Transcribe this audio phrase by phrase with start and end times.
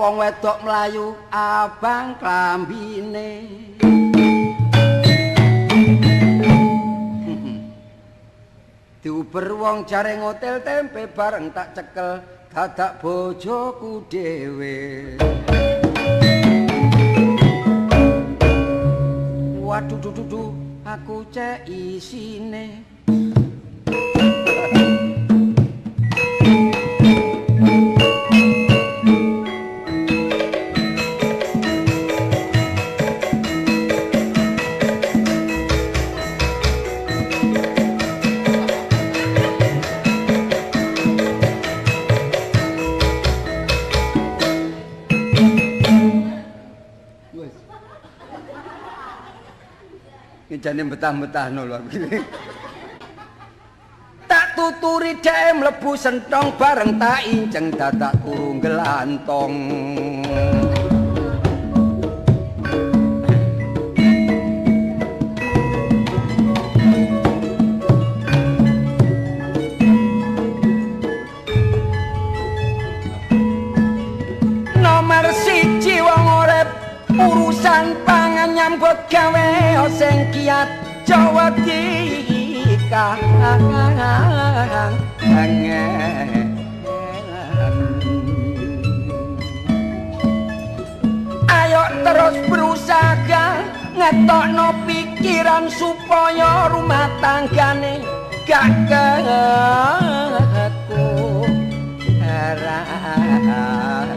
[0.00, 3.44] wong wedok mlayu abang klambine.
[9.04, 15.20] Diuber wong jare ngotel tempe bareng tak cekel dadak bojoku dhewe.
[19.60, 22.88] Waduh dudu aku cek isine
[50.60, 51.78] jane betah-betahno lho.
[54.30, 59.54] Tak tuturi dhek mlebu sentong bareng tak injeng dadak kurung gelantong
[94.30, 97.98] ngetokno pikiran supaya rumah tanggane
[98.46, 101.10] gak keku
[102.22, 104.14] harap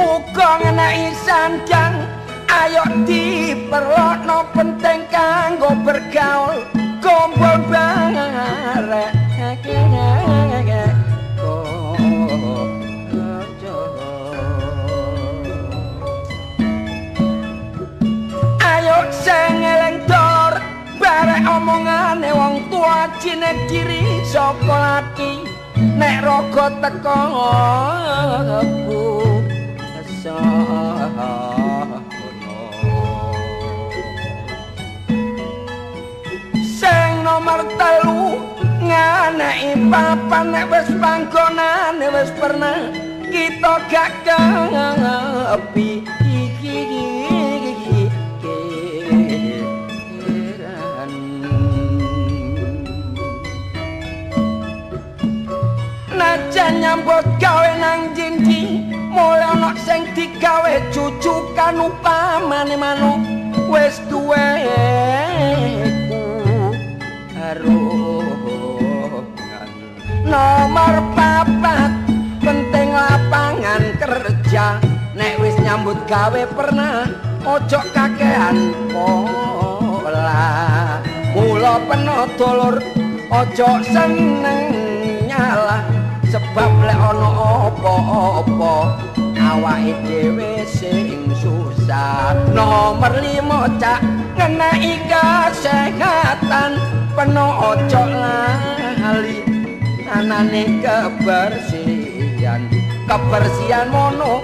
[0.00, 2.00] uga ngenai sandang
[2.48, 6.64] ayo diperlokno penting kanggo bergaul
[7.04, 9.19] kumpul barek
[21.60, 25.44] omongane wong tua cinek diri saka lati
[26.00, 27.20] nek raga teko
[28.88, 29.04] bu
[36.80, 38.40] Sing nomor telu
[38.80, 42.88] nganeki papan nek wis panggonane wis pernah
[43.28, 46.19] kita gak kepi
[56.90, 58.82] nyambut gawe nang jindi.
[59.14, 63.22] Mulai ana sing digawe cucukan upamane manuk.
[63.70, 64.66] Wis duwe
[70.26, 71.94] nomor papat.
[72.42, 74.82] Penting lapangan kerja.
[75.14, 77.06] Nek wis nyambut gawe pernah
[77.46, 80.98] ojo kakean pola.
[81.38, 82.82] Mula peno dolur
[83.30, 84.74] ojo seneng
[85.30, 85.99] nyalah
[86.30, 87.30] sebab lek ana
[87.66, 88.74] apa-apa
[89.34, 92.38] awake dhewe sing susah.
[92.54, 93.98] Nomor 5 cak
[94.38, 96.78] ngenai kesehatan.
[97.18, 99.42] Peno ojo lali
[100.06, 102.62] anane kebersihan.
[103.10, 104.38] Kebersihan mono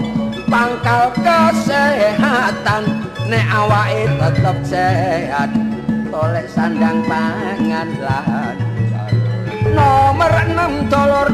[0.51, 2.83] pangkal kesehatan.
[3.31, 5.55] Nek awake tetep sehat
[6.11, 8.55] tolek sandang pangan lancar.
[9.71, 11.27] Nomor 6 dolor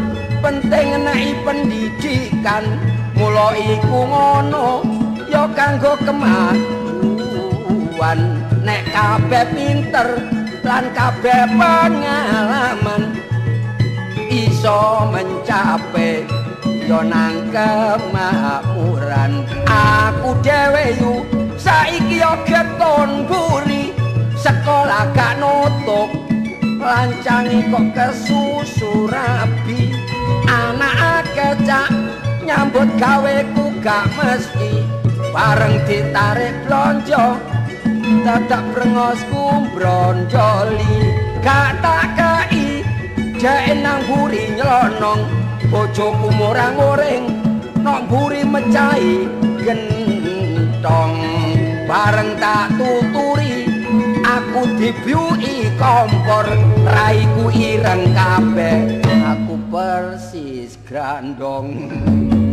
[0.43, 2.67] penting ngenai pendidikan
[3.15, 4.83] mula iku ngono
[5.31, 6.59] ya kanggo kemajuan
[8.59, 10.19] nek kabeh pinter
[10.67, 13.15] lan kabeh pengalaman
[14.27, 16.27] iso mencapai
[16.83, 19.47] yo nang kemakmuran.
[19.71, 21.23] Aku dhewe yu
[21.55, 23.95] saiki yo geton buri
[24.35, 26.11] sekolah gak nutup
[26.83, 29.92] lancangi kok kesusu rabi
[30.47, 31.89] anak kecak
[32.43, 34.83] nyambut gaweku gak mesti.
[35.33, 37.41] Bareng ditarik blonjo
[38.21, 40.95] dadak brengos kumbronjoli
[41.41, 42.85] gak tak kei
[43.41, 45.25] jek nang buri nyelonong.
[45.73, 47.25] Bojoku murang-uring
[47.81, 49.25] nok buri mecahi
[49.65, 51.17] gentong.
[51.89, 53.65] Bareng tak tuturi
[54.21, 56.45] aku dibyuki kompor.
[56.83, 59.02] Raiku ireng kabeh
[59.73, 62.52] persis gerandong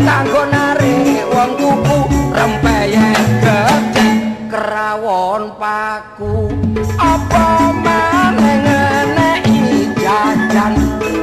[0.00, 1.98] kanggo narik wong tuku
[2.32, 4.08] rempeyek gede
[4.48, 6.48] kerawon paku.
[6.96, 10.72] Apa maneh ngeneki jajan?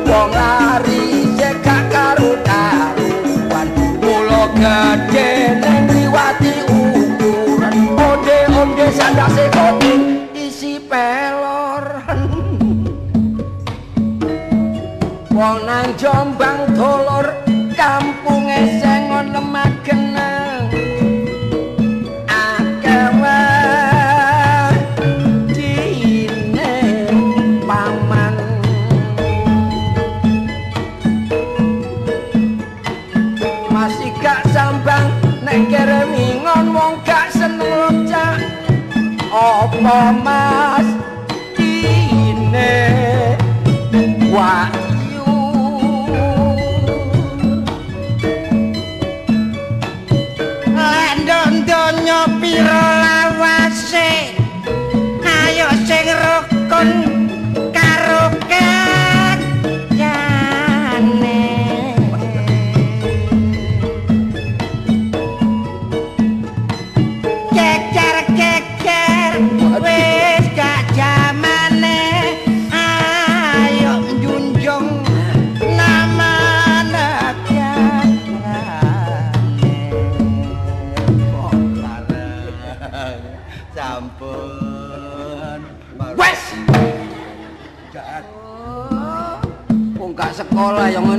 [0.05, 3.67] Wong lari segak karo karuan.
[4.01, 5.29] Mulo gede
[5.61, 7.75] ning liwati ukuran.
[7.97, 9.93] Onde-onde sandase kopi
[10.37, 12.21] isi peloran
[15.37, 17.29] wong nang jombang dolor
[17.77, 18.16] kampunge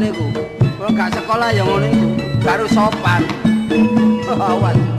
[0.09, 2.09] sekolah yang ngene iku wong gak sekolah yang ngene iku
[2.41, 3.23] baru sopan.
[4.49, 4.98] Awas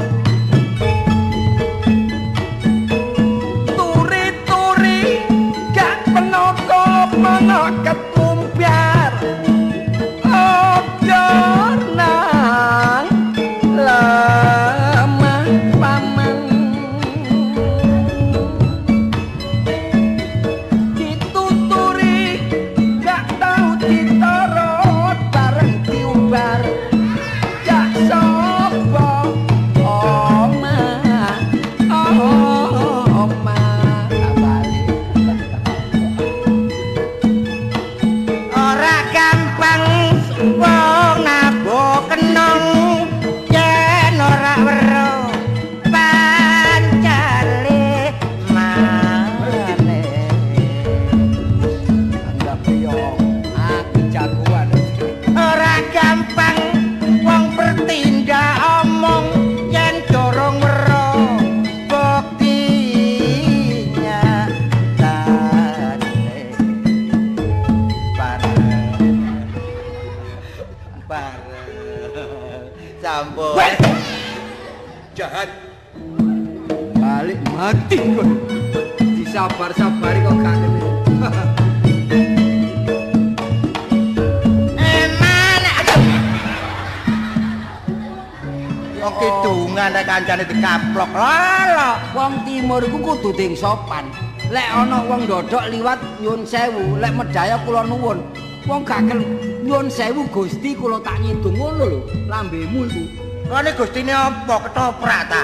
[95.49, 98.21] ndodok liwat nyun sewu lek medaya kula nuwun
[98.69, 99.25] wong gak gelem
[99.65, 103.03] nyun sewu Gusti kula tak nyidung ngono lho lambemu iku
[103.49, 105.41] Ngene Gustine apa ketoprak ta?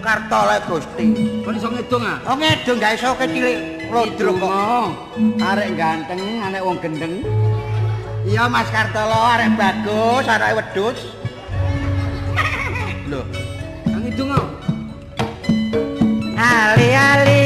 [0.00, 1.12] Kartole Gusti.
[1.44, 4.88] kon iso ngidung ah Oh ngedung gak iso kecilik lodro kok.
[5.44, 7.20] Arek ganteng anek wong gendeng
[8.24, 11.00] Iya Mas Kartolo arek bagus, arek wedhus.
[13.12, 13.20] Lho,
[13.92, 14.46] ngidung ah
[16.36, 17.45] ali-ali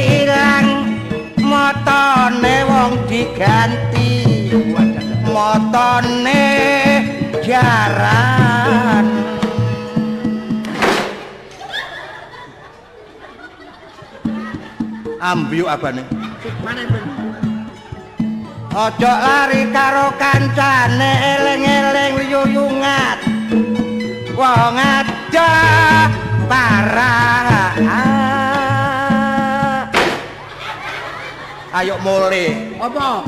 [1.51, 4.23] motone wong diganti
[5.27, 6.47] motone
[7.43, 9.07] jaran
[15.21, 16.01] Ambyuk abane.
[18.73, 23.21] Ojo lari karo kancane eling-eling yuyungat.
[24.33, 25.53] Wong ada
[26.49, 28.50] parah.
[31.71, 32.75] Ayo mule.
[32.83, 33.23] Apa?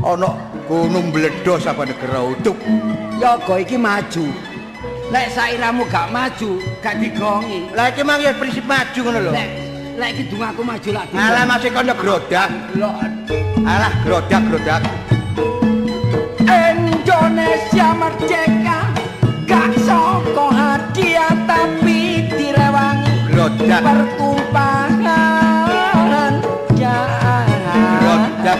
[0.00, 0.32] Ana
[0.64, 2.56] gunung bledos apa negara utuk.
[3.20, 4.32] Yoga iki maju.
[5.12, 7.68] Lek sairamu gak maju, gak digongi.
[7.76, 9.32] Lah iki mang ya prinsip maju ngono lho.
[9.36, 9.48] Lek
[10.00, 11.06] lek iki dungaku maju lak.
[11.12, 12.48] Alah masih kono grodak.
[12.72, 12.90] Lho,
[13.68, 14.80] Alah grodak grodak.
[16.48, 18.80] Indonesia merdeka
[19.44, 23.84] gak soko hadiah tapi direwangi Grodak.
[23.84, 25.61] pertumpahan
[28.42, 28.58] Grodak.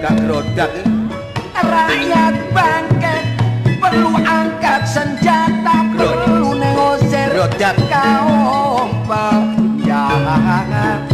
[0.00, 0.72] Gak grodak.
[1.60, 3.24] rakyat bangkit
[3.76, 7.76] perlu angkat senjata perlu negosiasi Grodak.
[7.92, 11.04] kaum penjahat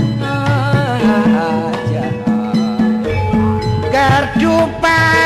[3.91, 5.18] Gardu papak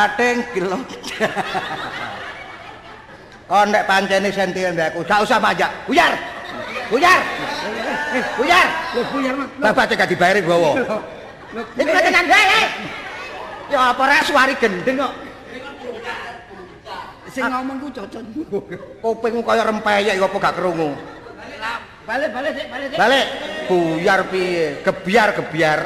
[0.00, 0.80] pating gelok
[3.50, 6.12] kon nek pancene sentian aku gak usah majak buyar
[6.88, 7.20] buyar
[8.10, 9.34] Eh, buyar Lho buyar.
[9.62, 10.74] Bapak cek gak dibayari bawa.
[11.78, 12.62] Iku tenan wae.
[13.70, 15.12] Ya apa rek suari gendeng kok.
[17.30, 18.22] Sing ngomong ku cocok.
[18.98, 20.90] Kupingmu kaya rempeyek apa gak krungu.
[22.02, 22.98] Balik balik balik Dik.
[22.98, 23.26] Balik.
[23.70, 24.82] Buyar piye?
[24.82, 25.80] Gebiar gebiar.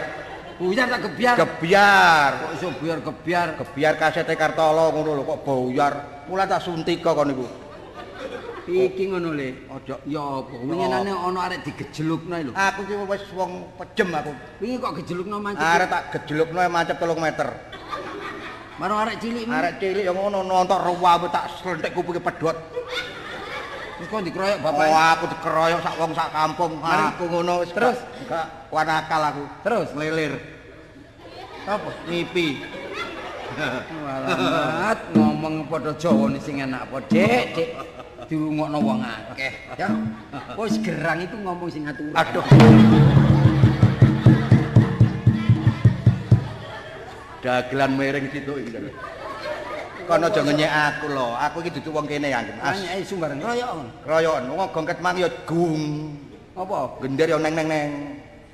[0.55, 1.35] Buyar tak gebiar.
[1.35, 2.31] Gebiar.
[2.39, 3.49] Kok iso buyar gebiar?
[3.59, 5.95] Gebiar kasete Kartolo ngono lho kok buyar.
[6.31, 7.47] Mulai tak suntika kon niku.
[8.65, 9.67] Iki ngono le.
[9.67, 9.99] Ojo.
[10.07, 10.55] Ya apa?
[10.63, 12.53] Winginane ana arek digejelukno lho.
[12.55, 14.33] Aku ki wis wong pejem aku.
[14.63, 15.61] Wingi kok gejelukno mancep.
[15.61, 17.49] Arek tak gejelukno mancep 3 meter.
[18.79, 19.51] Marang arek cilik.
[19.51, 22.57] Arek cilik ya ngono nonton ruwamu tak slentek kupinge pedhot.
[24.05, 25.17] Terus kok dikeroyok Oh, bapak.
[25.17, 26.73] aku dikeroyok sak wong sak kampung.
[26.77, 27.17] Mari.
[27.17, 27.97] Aku ngono wis Terus?
[28.29, 29.45] gak kuat akal aku.
[29.65, 30.33] Terus Lilir.
[31.65, 31.89] apa?
[32.05, 32.61] Ngipi.
[34.05, 37.45] Alamat ngomong padha Jawa ni sing enak apa, Dik?
[37.57, 37.69] Dik
[38.29, 39.53] dirungokno wong akeh.
[39.81, 39.89] Ya.
[40.61, 42.13] Wis gerang iku ngomong sing aturan.
[42.13, 42.45] Aduh.
[47.41, 48.77] Dagelan miring situ iki.
[50.05, 50.09] Lho.
[50.13, 51.29] Kono aja ngenyek aku lho.
[51.41, 52.77] Aku iki dudu wong kene yang As.
[52.77, 53.73] Anyake sumbarang royok.
[54.05, 56.13] Royokan wong gongket mang ya gung.
[56.55, 57.01] Apa?
[57.03, 57.91] Gender ya neng neng neng.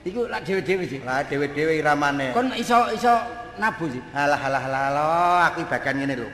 [0.07, 1.01] Iku lak dhewe-dhewe sih.
[1.05, 2.33] Lah dhewe-dhewe iramane.
[2.33, 3.13] Kon iso iso
[3.61, 4.01] nabu sih.
[4.17, 5.11] Alah alah alah lo,
[5.45, 6.31] aku bagian ngene lho.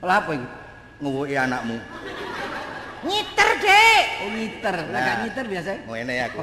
[0.00, 0.46] Lah apa iku?
[0.96, 1.76] Nguwuki anakmu.
[3.04, 4.04] Ngiter, Dik.
[4.24, 4.76] Oh ngiter.
[4.88, 5.70] Lah gak ngiter biasa.
[5.84, 6.40] Ngene aku.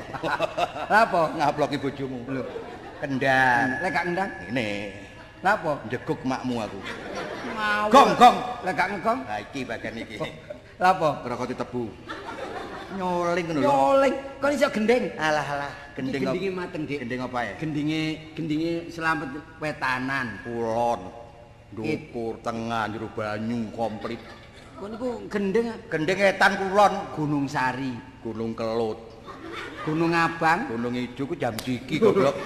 [1.01, 1.21] Apa?
[1.33, 2.21] Ngaploki bojomu.
[2.29, 2.45] Lho.
[3.01, 3.81] Kendang.
[3.81, 4.31] Lah gak ngendang.
[4.53, 4.67] Ini
[5.43, 5.75] Lah apa?
[5.91, 6.79] njeguk makmu aku.
[7.91, 8.37] Gong, gong.
[8.63, 9.19] Lah gak ngegong.
[9.27, 10.15] Lah iki bagian iki.
[10.79, 11.09] Lah apa?
[11.27, 11.83] Rokok tebu.
[12.93, 13.67] Nyoling ngono lho.
[13.67, 14.15] Yoling.
[14.37, 15.03] Kon iso gendeng.
[15.17, 16.31] Alah alah, gending apa?
[16.31, 16.99] gendinge mateng, Dik.
[17.01, 17.53] Gending apa ya?
[17.57, 18.01] Gendinge
[18.37, 20.27] gendinge selamat wetanan.
[20.45, 21.01] Kulon.
[21.73, 24.21] Dukur, tengah, jero banyu komplit.
[24.77, 28.99] Kon niku gendeng Gending etan kulon, Gunung Sari, Gunung Kelut,
[29.81, 32.37] Gunung Abang, Gunung Ijo ku jam jiki goblok.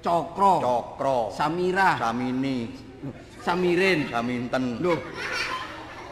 [0.00, 2.72] Cokro, Cokro, Samira, Samini,
[3.44, 4.08] Samirin.
[4.08, 4.64] Saminten.
[4.80, 4.94] Lho,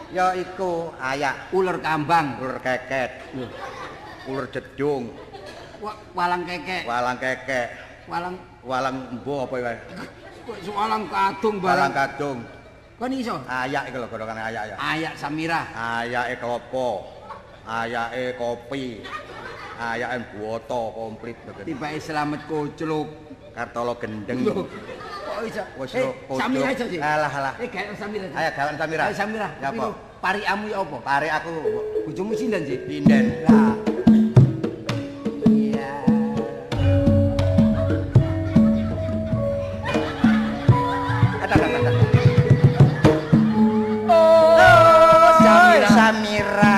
[0.09, 3.45] Ya iku ayak, ular kambang, ular keket, Lho,
[4.33, 5.13] ular jedung,
[5.85, 7.69] wa- walang kekek, walang kekek,
[8.09, 9.77] walang walang embo apa
[10.49, 11.93] kok walang kadung Walang barang.
[11.93, 12.39] kadung.
[12.97, 13.37] Kon iso?
[13.45, 14.77] Ayak iku lho golongan ayak ya.
[14.81, 15.61] Ayak Samira.
[15.77, 17.05] Ayake klopo,
[17.69, 19.05] ayake kopi,
[19.77, 21.69] ayake buoto komplit begini.
[21.69, 23.28] Tibake selamat kocluk.
[23.59, 24.39] Kartolo gendeng.
[24.47, 24.71] Lho,
[25.27, 25.63] kok iso?
[25.83, 26.39] Wis Eh, lho, kocluk.
[26.39, 27.01] Samira iso sih.
[27.03, 27.53] Alah alah.
[27.59, 28.27] Eh, gawe Samira.
[28.31, 29.03] Ayo gawan Samira.
[29.11, 29.49] Ayo Samira.
[29.59, 29.87] Ya apa?
[30.23, 30.97] Pari amu ya apa?
[31.03, 31.53] Pare aku
[32.07, 32.79] Bojomu sindan sih.
[32.87, 33.43] pinden.
[33.43, 33.75] Lah.
[35.51, 35.91] Iya.
[44.07, 45.89] Oh, Samira.
[45.91, 45.91] Samira.
[45.91, 46.77] Samira.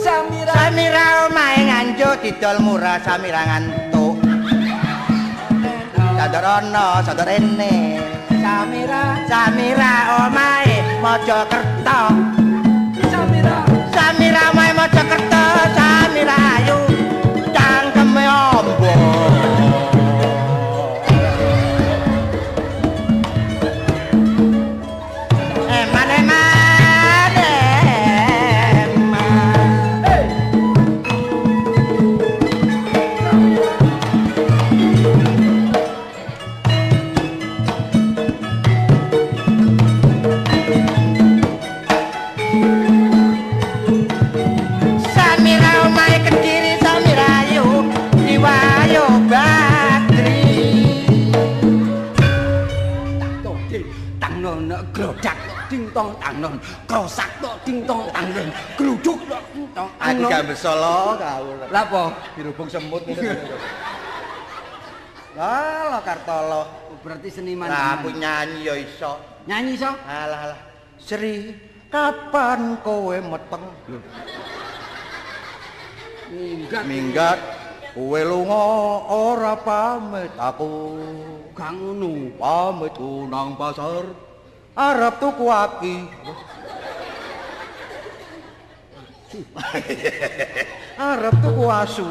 [0.00, 0.52] Samira.
[0.56, 4.07] Samira omahe nganjuk didol murah Samira ngantuk.
[6.18, 8.02] Sadar ana, sadar ene.
[8.42, 9.02] Samira.
[9.30, 12.37] Samira omahe Mojokerto.
[61.86, 62.02] Apa?
[62.34, 63.38] Dirubung semut ngene.
[65.38, 66.62] Lah, lo Kartolo.
[66.90, 67.70] Oh, Berarti seniman.
[67.70, 69.22] Lah aku nyanyi ya iso.
[69.46, 69.86] nyanyi so?
[70.02, 70.60] Alah alah.
[70.98, 71.54] Sri,
[71.94, 73.64] kapan kowe meteng?
[76.28, 76.82] Minggat.
[76.84, 77.38] Minggat
[77.94, 78.66] kowe lunga
[79.08, 80.98] ora pamit aku.
[81.54, 82.34] Gak ngono.
[82.34, 82.94] Pamit
[83.30, 84.10] nang pasar.
[84.74, 85.96] Arep tuku aki.
[90.98, 92.06] Arep tuku asu.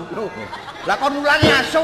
[0.88, 1.84] Lah kon mulangi asu.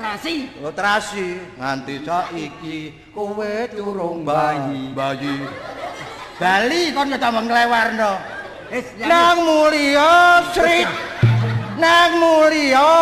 [0.00, 0.48] Trasi.
[0.64, 4.96] Lo terasi nganti saiki kowe durung bayi.
[4.96, 5.44] Bayi.
[6.40, 8.12] Bali kon ya tambah nglewarno.
[8.72, 8.88] Wis.
[9.04, 10.88] Nang mulya Sri.
[11.76, 12.92] Nang mulya.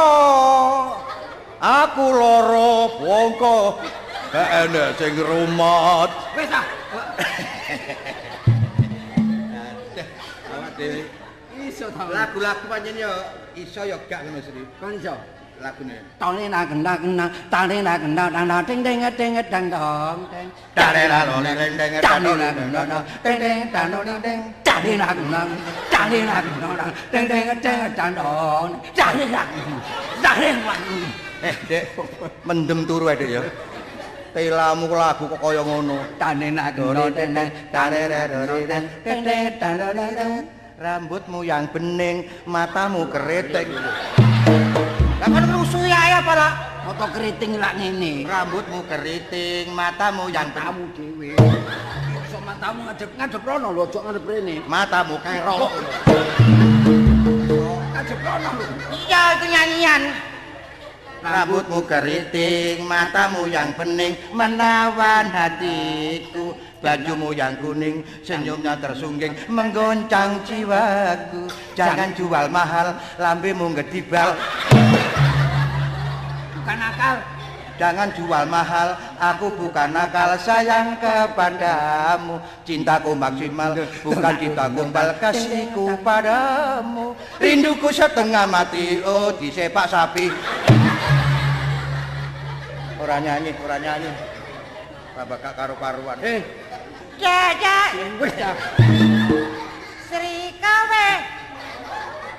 [1.62, 3.78] Aku lara bongko.
[4.34, 6.10] Gak enek sing rumat.
[6.34, 6.66] Wis ah.
[11.76, 12.08] iso tau.
[12.08, 14.64] Lagu-lagu panjenengan iso yo gak ngono Sri.
[14.80, 15.12] Kon iso
[15.60, 15.96] lagune.
[16.16, 20.18] Tone na gendak gendak, tane na gendak dang dang ting ting ting dang dong.
[20.72, 23.04] Tane na lo le le dang dang dong dong.
[23.20, 24.40] Ting ting dang dong ding ding.
[24.64, 25.48] Tane na gendak,
[25.92, 28.70] tane na gendak ting ting ting dang dong.
[28.96, 29.42] Tane na.
[30.24, 30.74] Tane na.
[31.44, 31.84] Eh, Dek,
[32.48, 33.42] mendem turu ae, Dek ya.
[34.32, 37.24] telamu lagu kok kaya ngono tanenake tanenake
[37.72, 38.68] tanenake
[39.04, 43.72] tanenake tanenake Rambutmu yang bening, matamu keriting.
[45.16, 46.52] Lah kon rusuhi ae apa lah?
[46.84, 48.28] Foto keriting lak ngene.
[48.28, 50.52] Rambutmu keriting, matamu yang.
[50.52, 51.32] Kamu dhewe.
[52.28, 54.60] Sok matamu ngadep ngadep rono lho, ojo ngadep rene.
[54.68, 55.72] Matamu kerok.
[57.96, 58.64] Ngadep rono lho.
[59.08, 60.02] Iya, itu nyanyian.
[61.26, 66.54] Rambutmu keriting, matamu yang bening, menawan hatiku.
[66.78, 71.50] Bajumu yang kuning, senyumnya tersungging, menggoncang jiwaku.
[71.74, 74.38] Jangan jual mahal, lambemu ngedibal.
[76.54, 77.35] Bukan akal.
[77.76, 82.40] Jangan jual mahal, aku bukan nakal, sayang kepadamu.
[82.64, 87.12] Cintaku maksimal, bukan cinta gombal, kasihku padamu.
[87.36, 90.32] Rinduku setengah mati, oh disepak sapi.
[92.96, 94.08] Ora nyanyi, ora nyanyi.
[95.12, 96.16] Bapak gak karu-karuan.
[96.24, 96.40] Eh,
[97.16, 97.88] Jajak.
[100.08, 101.08] Sri kowe.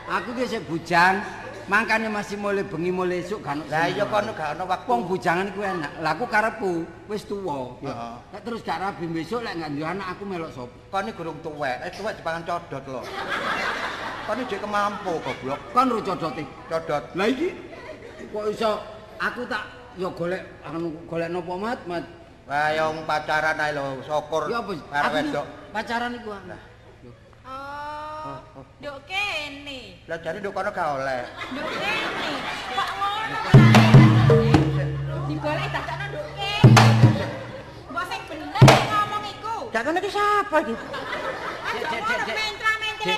[0.07, 1.19] Aku ki sik bujang,
[1.67, 3.59] mangkane masih mulai bengi mulai esuk kan.
[3.67, 4.87] Lah iya kono gak ono waktu.
[4.87, 5.91] wong bujangan ku enak.
[5.99, 6.71] Lah aku karepku
[7.11, 7.75] wis tuwa.
[7.83, 8.15] Heeh.
[8.31, 10.69] Nek terus gak rabi besok lek gak duwe anak aku melok sop.
[10.87, 13.01] Kono gurung tuwek, eh tuwek dipangan codot lho.
[14.27, 15.59] Kono jek kemampu goblok.
[15.75, 16.43] Kon ru codote.
[16.71, 17.03] Codot.
[17.19, 17.49] Lah iki
[18.31, 18.71] kok iso
[19.19, 19.63] aku tak
[19.99, 22.03] ya golek anu golek napa mat mat.
[22.47, 24.71] Wah, yang pacaran ae lho, syukur Ya apa?
[25.75, 26.31] pacaran iku.
[26.31, 26.76] ah.
[28.81, 29.79] Nduk kene.
[30.07, 31.23] Lah jane nduk kono gak oleh.
[31.53, 32.31] Nduk kene.
[32.75, 33.39] Kok ngono?
[35.27, 37.25] Digoleki dadakno nduk kene.
[37.91, 39.55] Mbok sing bener ngomong iku.
[39.71, 40.75] Ngono iki sapa iki?
[42.27, 43.15] Mentra-mentre.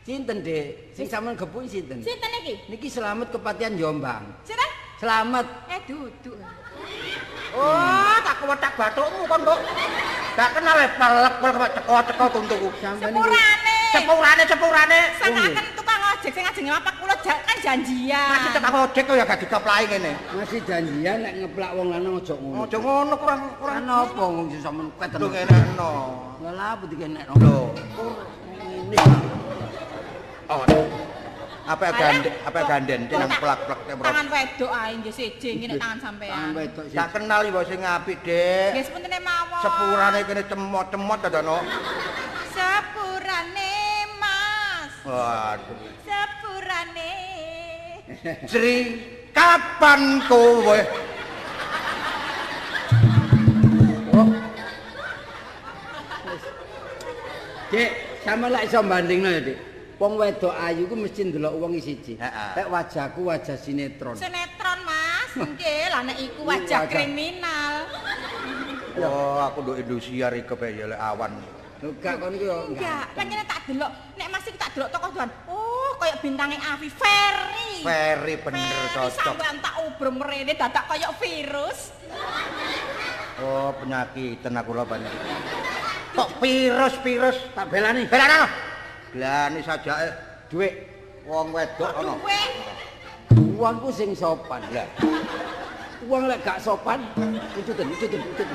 [0.00, 0.96] Sinten, Dek?
[0.96, 2.00] Sing sampean gepuki sinten?
[2.00, 2.54] Sinten iki?
[2.72, 4.24] Niki selamat kepatihan Jombang.
[4.48, 4.70] Sinten?
[4.96, 5.46] Selamat.
[5.68, 6.40] Eh duduk.
[7.50, 9.60] Oh, tak kewetak bathukmu kon kok.
[10.38, 12.68] Gak kenal le pelek pelek ceko-ceko tuntuku.
[12.80, 13.69] Sampean iki Sepurane.
[13.90, 15.00] Cepurane cepurane.
[15.18, 18.28] Sengaken tukang ojek sing ngajeng ngapak kula kan janjian.
[18.30, 20.12] Masih tekak ojek kok ya gak dikaplai ngene.
[20.34, 22.66] masih janjian nek ngeplak wong lanang aja ngono.
[22.66, 25.90] Aja ngono kurang kurang Kan apa wong sing sampean kuwet Lho ngene no.
[26.38, 27.34] Lha apa dikenekno?
[27.34, 27.58] Lho.
[28.60, 28.96] Ini.
[30.50, 30.64] Oh.
[31.70, 34.02] Apa ganden, apa ganden tinang plak-plak temrot.
[34.02, 36.34] Tangan wedok ae nggih siji ngene tangan sampean.
[36.34, 36.84] Tangan wedok.
[36.90, 38.70] Tak kenal iki sing apik, Dik.
[38.74, 39.62] Nggih sepuntene mawon.
[39.62, 41.58] Sepurane kene cemot-cemot dadono.
[42.50, 43.79] Sepurane Mas.
[45.10, 45.78] Waduh.
[46.06, 47.12] Sepurane.
[48.46, 48.74] Sri,
[49.34, 50.78] kapan kowe?
[57.70, 57.90] Dik,
[58.26, 59.58] sampean lek iso bandingno ya, Dik.
[60.00, 62.16] Wong wedok ayu ku mesti ndelok wong siji.
[62.56, 64.16] Lek wajahku wajah sinetron.
[64.16, 65.30] Sinetron Mas.
[65.36, 66.90] Nggih, lah nek iku wajah Wajah.
[66.90, 67.74] kriminal.
[68.98, 71.59] Oh, aku nduk iki kepe ya lek awan.
[71.80, 73.92] Lho gak kon ku yo Enggak, pancene tak delok.
[74.20, 75.30] Nek Mas iki tak delok tokoh doan.
[75.48, 77.80] Oh, kaya bintange Avi Ferry.
[77.80, 79.24] Very bener Ferry cocok.
[79.24, 81.96] sampean tak ubrem mrene dadak kaya virus.
[83.40, 85.12] Oh, penyakitan aku lho banyak.
[86.12, 88.04] Kok virus-virus tak belani.
[88.04, 88.44] Belana.
[89.16, 90.08] Belani sajake
[90.52, 90.74] Dhuwit.
[91.24, 92.14] wong wedok ana.
[93.56, 94.60] Uang ku sing sopan.
[94.68, 94.88] Lah.
[96.04, 97.04] Uang lek gak sopan,
[97.56, 98.48] ucuten, ucuten, ucuten.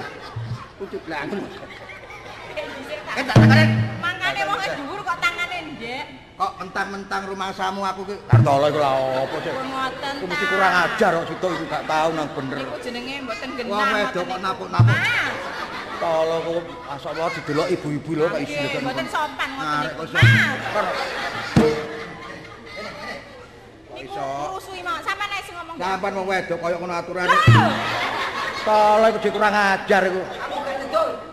[0.81, 1.23] Ucut lah.
[1.29, 1.94] Eh
[3.25, 3.65] tak tangane.
[3.99, 6.05] Mangkane wong e dhuwur kok tangane ndek.
[6.35, 8.91] Kok mentang-mentang rumah samu aku ki Kartolo iku lha
[9.23, 9.51] opo sih?
[9.55, 10.13] Ngoten.
[10.19, 12.57] Aku mesti kurang ajar kok situ iku gak tau nang bener.
[12.59, 13.71] Niku jenenge mboten genah.
[13.71, 14.97] Wong wedok kok napuk-napuk.
[14.99, 15.31] Ah,
[15.95, 20.03] Tolo kok asok wae didelok ibu-ibu lho kok isi Mboten sopan ngoten niku.
[20.03, 20.85] Kok
[23.95, 24.27] niku iso?
[24.59, 24.99] rusui mau.
[24.99, 25.75] Sampeyan nek sing ngomong.
[25.79, 27.31] Sampan wong wedok kaya ngono aturane.
[27.31, 27.71] Ah,
[28.65, 30.21] Tolo iku kurang ajar iku.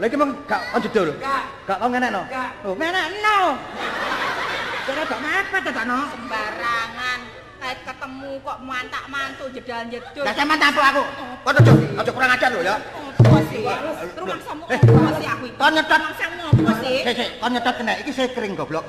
[0.03, 1.15] Lha iki meng gak on jedul.
[1.23, 1.47] Gak.
[1.63, 2.27] Tau ngenekno.
[2.67, 3.39] Oh, ngenekno.
[4.83, 6.11] Kira gak mepet ta no.
[6.11, 7.21] sembarangan.
[7.63, 10.27] Kait ketemu kok mantak mantu jedal jedul.
[10.27, 11.03] Lah sampean tampuk aku.
[11.47, 12.75] Kok aja aja kurang ajar lho ya.
[13.23, 13.63] Apa sih?
[14.19, 15.59] Rumah samu apa sih aku iki?
[15.63, 16.01] Kon nyetot.
[16.19, 16.97] Samu apa sih?
[17.07, 18.83] Sik sik, kon nyetot kena iki saya kering goblok.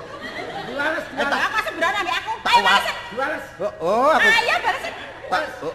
[0.66, 1.46] Diwales, Lah diwales.
[1.46, 2.32] aku sembarangan ambek aku.
[2.42, 2.96] Ayo balesin.
[3.14, 3.46] Diwales.
[3.62, 4.34] Oh, aku Ayo oh.
[4.50, 4.94] Ayo balesin.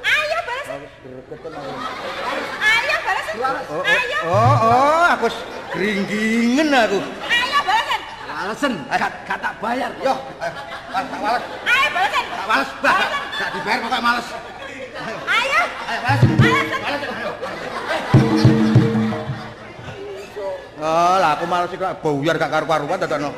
[0.02, 2.57] Ayo balesin.
[3.38, 3.84] Oh, oh,
[4.26, 6.98] oh, oh, aku s- gringgingen aku.
[7.22, 8.00] Ayo balesin.
[8.26, 9.90] Walesen, gak gak tak bayar.
[9.98, 10.52] Yo, ayo,
[10.90, 12.24] tak wales, Ayo balesin.
[12.26, 12.98] tak wales, bah,
[13.32, 14.28] gak dibayar kok kayak males.
[14.98, 15.60] Ayo.
[15.86, 16.22] Ayo, wales,
[17.14, 17.30] ayo.
[20.78, 23.30] Oh, lah aku males iki kok buyar gak karu-karuan dadakno.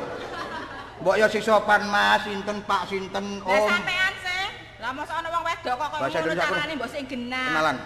[1.01, 3.69] Mbok ya sing sopan Mas, sinten Pak, sinten Lah Om.
[3.69, 4.45] sampean sih.
[4.77, 7.45] Lah mosok ana wong wedok kok kok ngono carane mbok sing genah.
[7.49, 7.77] Kenalan.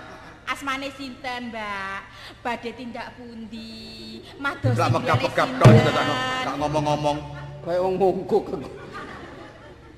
[0.46, 2.00] Asmane sinten, Mbak?
[2.46, 4.22] Badhe tindak pundi?
[4.38, 5.70] Mados Gak sing megap-megap tok.
[6.46, 7.18] Gak ngomong-ngomong.
[7.66, 8.70] Kayak wong mongkok aku.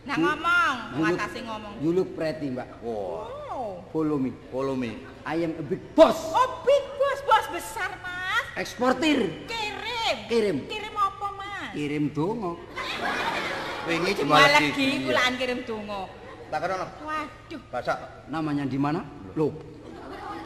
[0.07, 1.73] Nah ngomong, You look- ngatasi ngomong.
[1.83, 2.79] You look pretty, Mbak.
[2.79, 3.83] Wah, Oh.
[3.91, 4.31] Follow me.
[4.47, 4.95] follow me.
[5.27, 6.31] I am a big boss.
[6.31, 8.45] Oh, big boss, bos besar, Mas.
[8.55, 9.43] Eksportir.
[9.43, 10.17] Kirim.
[10.31, 10.57] Kirim.
[10.63, 11.75] Kirim apa, Mas?
[11.75, 12.55] Kirim dongo.
[13.83, 14.71] Wingi Cuma lagi
[15.03, 16.07] kulaan kirim donga.
[16.47, 17.61] Tak kena Waduh.
[17.67, 17.93] bahasa
[18.31, 19.03] Namanya di mana?
[19.35, 19.51] Loh,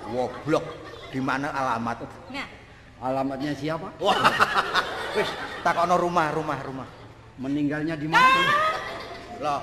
[0.10, 0.66] woblok.
[1.12, 2.08] Di mana alamat?
[2.32, 2.48] Nah,
[3.04, 3.92] alamatnya siapa?
[4.00, 4.18] Wah.
[5.18, 5.28] Wis
[5.62, 6.88] takono rumah, rumah, rumah.
[7.38, 8.42] Meninggalnya di mana?
[9.44, 9.62] Loh,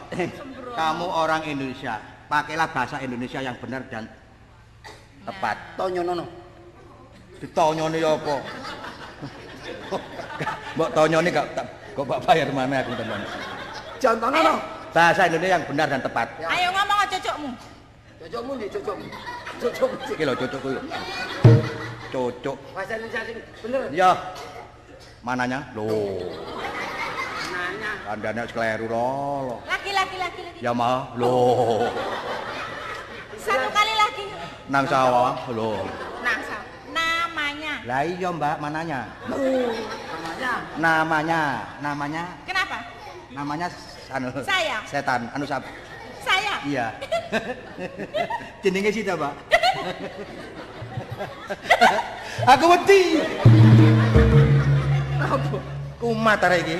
[0.75, 1.97] kamu orang Indonesia.
[2.29, 4.05] Pakailah bahasa Indonesia yang benar dan
[5.25, 5.57] tepat.
[5.81, 6.27] Tonyo nono.
[7.39, 8.35] Ditonyone ya apa?
[10.77, 11.47] Mbok tonyone gak
[11.97, 13.21] kok Pak bayar mana aku teman.
[13.99, 14.55] Contoh nono.
[14.93, 16.27] Bahasa Indonesia yang benar dan tepat.
[16.43, 17.51] ayo ngomong aja cocokmu.
[18.29, 19.07] Cocokmu nih, cocokmu.
[19.57, 19.97] Cocokmu.
[20.13, 20.83] Iki lho cocok kuwi lho.
[22.13, 22.59] Cocok.
[22.77, 23.81] Bahasa Indonesia sing bener.
[23.89, 24.11] Ya.
[25.25, 25.65] Mananya?
[25.73, 26.21] Loh,
[27.49, 27.93] Nanya.
[28.05, 29.09] kandane kleru lho.
[29.65, 30.61] Lagi, lagi, lagi, lagi.
[30.61, 31.89] Ya mah, loh.
[33.41, 34.25] Satu kali lagi.
[34.69, 35.81] Nang sawah, loh.
[36.21, 37.81] Nah, sa- namanya.
[37.89, 39.01] Lah iya Mbak, mananya?
[39.25, 40.53] Namanya.
[40.77, 41.41] Namanya,
[41.81, 42.77] namanya, Kenapa?
[43.33, 43.67] namanya
[44.13, 44.29] anu.
[44.45, 44.85] Saya.
[44.85, 45.65] Setan, anu sap.
[46.29, 46.55] Saya.
[46.69, 46.87] Iya.
[48.63, 49.35] Jenenge sita, Mbak.
[52.53, 53.03] Aku wedi.
[55.19, 55.59] Apa?
[55.99, 56.79] Kumat arek iki.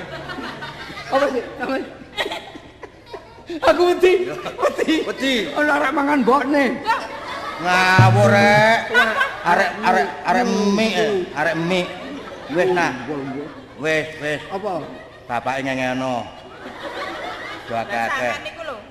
[1.09, 1.43] Apa sih?
[1.59, 1.85] Namanya?
[3.73, 4.13] Aku wedi.
[4.29, 4.95] Wedi.
[5.09, 5.33] Wedi.
[5.57, 6.65] Ono arek mangan bokne.
[7.59, 8.79] Ngawur rek.
[9.39, 11.11] Arek arek arek mie, eh.
[11.35, 11.83] arek mie.
[12.49, 12.91] Wis nah,
[13.77, 14.41] wis wis.
[14.49, 14.81] Apa?
[15.29, 16.25] Bapake ngengeno.
[17.69, 18.35] Dua lah kakek.
[18.41, 18.88] niku lho.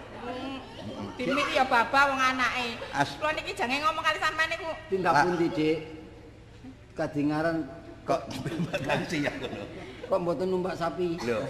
[1.18, 2.78] Dimik ya baba wong anake.
[3.18, 4.70] Kula niki jange ngomong kali sampean niku.
[4.86, 5.22] Tindak Pak.
[5.26, 5.76] pundi, Dik?
[6.94, 7.56] Kadingaran
[8.08, 8.20] Kok
[8.86, 9.64] ganti ya ngono.
[10.08, 11.20] kok mboten numpak sapi.
[11.20, 11.44] Lho.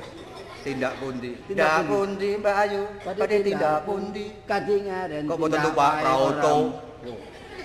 [0.67, 1.39] Tindak pundi?
[1.47, 2.31] Tindak Tindak pundi?
[2.41, 2.83] Mbak Ayu?
[3.07, 4.25] Pada tindak pundi?
[4.43, 5.23] Kadingaren.
[5.29, 6.55] Kok mboten numpak prauto?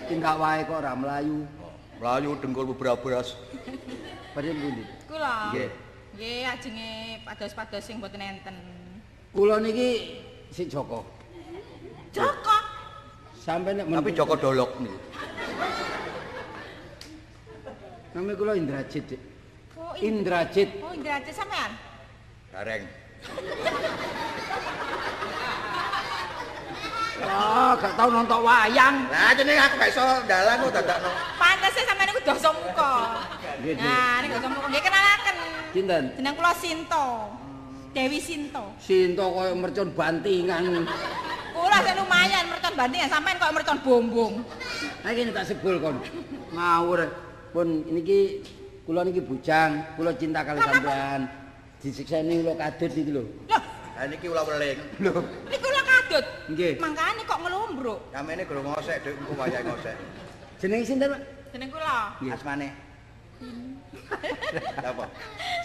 [0.05, 1.37] Tindak wae kok ora mlayu.
[1.97, 3.33] Melayu dengkul beberapa beras.
[4.35, 4.83] Pada pundi?
[5.09, 5.55] Kula.
[5.55, 5.69] Nggih.
[6.13, 6.91] Nggih, ajenge
[7.25, 8.55] pados-pados sing mboten enten.
[9.33, 10.21] Kula niki
[10.53, 11.22] si Joko.
[12.13, 12.58] Joko.
[13.34, 14.95] Sampai nek Tapi Joko Dolok nih.
[18.13, 19.21] Namanya kula Indrajit, Dik.
[19.73, 20.69] Oh, In- Indrajit.
[20.86, 21.73] Oh, Indrajit sampean.
[22.54, 22.86] Gareng.
[27.23, 28.95] Wah, gak tau nonton wayang.
[29.10, 31.10] Lah jenenge aku gak iso dalan kok dadakno.
[31.41, 32.93] Pantes sampean niku dosa muka.
[33.82, 34.67] Nah, niku dosa muka.
[34.69, 35.36] Nggih kenalaken.
[35.73, 36.04] Sinten?
[36.13, 37.08] Jeneng kula Sinto.
[37.93, 38.73] Dewi Sinto.
[38.82, 40.82] Sinto koyo mercon bantingan.
[41.53, 44.34] Kula sing lumayan mercon bandingan sampean kok mercon bombong.
[45.06, 46.01] Ha iki tak sebul kon.
[46.58, 47.06] Ngawur.
[47.53, 48.41] Pun niki
[48.82, 51.29] kula niki bujang, kula cinta kali sampean.
[51.77, 53.23] Disikseni kula kadut iki lho.
[53.45, 53.62] Loh,
[53.93, 54.79] Lah niki ulah weling.
[54.97, 55.13] Lho,
[55.53, 56.25] niku kula kadut.
[56.49, 56.73] nggih.
[56.82, 57.99] Mangkane kok ngelumbruk.
[58.10, 59.95] Namene guru ngosek Dik, engko wayahe ngosek.
[60.58, 61.21] Jenenge sinten, Pak?
[61.53, 61.95] Jeneng kula.
[62.17, 62.71] Nggih.
[63.43, 63.75] Asmane.
[64.79, 65.06] Apa?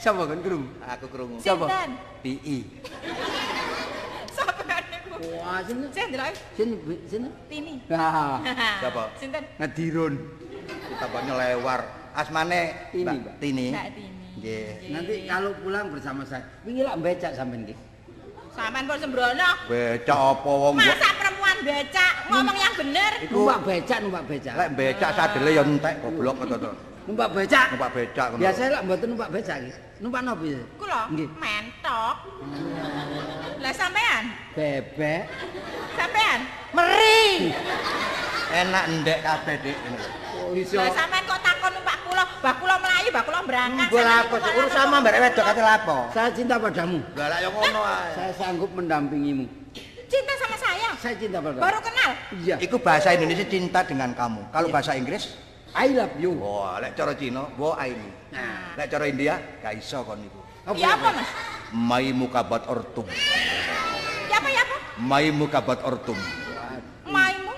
[0.01, 0.69] Sapa kon krungu?
[0.83, 1.37] Aku krungu.
[1.38, 1.91] Sinten?
[2.25, 2.57] PI.
[4.35, 5.11] Sampean niku.
[5.38, 5.88] Wah, sinten?
[5.93, 6.69] Saya ndelok Sin
[7.07, 7.33] sinten?
[7.47, 7.75] Tini.
[7.88, 8.43] Nah,
[8.81, 9.03] Siapa?
[9.19, 9.43] Sinten?
[9.59, 10.14] ngadirun.
[10.88, 11.81] Kita banyak lewar.
[12.19, 13.35] Asmane Tini, Mbak Mbak.
[13.38, 13.67] Tini.
[13.71, 14.11] Mbak Tini.
[14.38, 14.71] Nggih.
[14.91, 16.43] Nanti kalau pulang bersama saya.
[16.67, 17.75] Wingi lak becak sampean iki.
[18.55, 19.51] Sampean pun sembrono.
[19.71, 20.83] Becak apa wong kok.
[20.83, 23.12] Masa perempuan becak ngomong yang bener?
[23.23, 24.55] Iku Numpak becak, numpak becak.
[24.55, 26.71] lek becak sadele ya entek goblok to to.
[27.09, 27.66] Numpak becak.
[27.73, 28.40] Numpak becak ngono.
[28.44, 29.73] Biasanya lak mboten numpak becak iki.
[29.99, 30.61] Numpak nopo ya?
[30.77, 31.29] Kula Nggih.
[31.40, 32.16] mentok.
[33.59, 34.23] Lah sampean?
[34.53, 35.23] Bebek.
[35.97, 36.38] Sampean?
[36.77, 37.57] Meri.
[38.49, 39.77] Enak ndek kabeh Dik.
[40.37, 40.77] Oh iso.
[40.77, 43.88] Lah sampean kok takon numpak kula, bak kula melayu, bak kula berangkat.
[43.88, 44.66] Sampean lapo takon.
[44.68, 45.97] sama mbak wedok kate lapo?
[46.12, 46.99] Saya cinta padamu.
[47.16, 48.09] Lah lek yo ngono ae.
[48.12, 49.44] Saya sanggup mendampingimu.
[50.09, 50.88] Cinta sama saya?
[51.01, 51.64] Saya cinta padamu.
[51.64, 52.11] Baru kenal?
[52.37, 52.57] Iya.
[52.61, 54.53] Iku bahasa Indonesia cinta dengan kamu.
[54.53, 54.75] Kalau Iya.
[54.77, 55.25] bahasa Inggris,
[55.76, 56.33] I love you.
[56.37, 58.09] wah lek cara Cina, wo aini.
[58.33, 58.76] Nah.
[58.76, 60.40] Lek cara India, gak iso kon niku.
[60.76, 61.28] Ya apa, Mas?
[61.72, 63.04] Mai mukabat ortum.
[64.28, 64.76] Ya apa ya apa?
[65.00, 66.18] Mai mukabat ortum.
[67.09, 67.52] Maimu?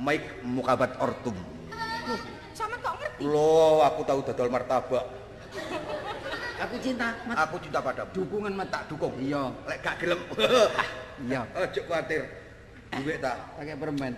[0.00, 1.36] Mai mukabat ortum.
[2.56, 3.22] Sama kok ngerti?
[3.28, 5.04] Lo, aku tahu dodol martabak.
[6.64, 7.12] Aku cinta.
[7.28, 7.36] Mat.
[7.44, 8.16] Aku cinta padamu.
[8.16, 8.80] Dukungan mata.
[8.80, 9.12] Tak dukung.
[9.20, 9.52] Iya.
[9.68, 10.20] Lek gak gelem.
[11.28, 11.48] Iya.
[11.52, 12.28] Ojo kuatir.
[12.92, 13.36] Duit tak.
[13.56, 14.12] Pakai permen.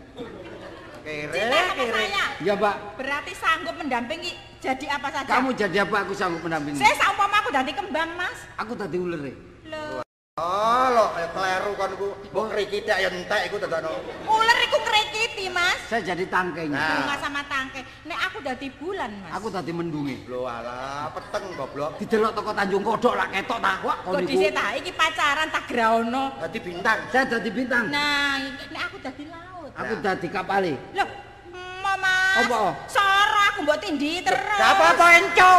[1.09, 1.93] Kere, Cinta sama kere.
[1.97, 2.25] saya?
[2.37, 2.75] Iya, Pak.
[3.01, 5.31] Berarti sanggup mendampingi jadi apa saja?
[5.33, 6.77] Kamu jadi apa aku sanggup mendampingi.
[6.77, 8.39] Saya saumpama aku dadi kembang, Mas.
[8.61, 9.33] Aku tadi ular e.
[9.73, 10.05] Loh,
[10.39, 12.09] Oh, lo kayak keleru kan ku.
[12.31, 13.91] Mbok krikit ya entek iku dadakno.
[14.23, 15.81] ular iku ngrekiti, Mas.
[15.91, 16.79] Saya jadi tangkainya.
[16.79, 16.95] Nah.
[16.95, 17.83] Bunga sama tangke.
[18.07, 19.33] Nek aku dadi bulan, Mas.
[19.35, 20.29] Aku tadi mendungi.
[20.31, 21.99] Lo alah, peteng goblok.
[21.99, 23.73] Didelok toko Tanjung Kodok lah ketok ta.
[23.83, 26.25] Wah, kok dhisik ta iki pacaran tak graono.
[26.39, 26.99] Dadi bintang.
[27.11, 27.85] Saya jadi bintang.
[27.91, 28.39] Nah,
[28.71, 29.48] nek aku dadi laut.
[29.79, 30.75] Aku jadi kapale.
[30.91, 31.09] Loh,
[31.55, 32.43] mau Mas.
[32.43, 32.75] Apa?
[32.91, 34.59] Soro aku mbok tindhi terus.
[34.59, 35.53] Gak apa-apa enco.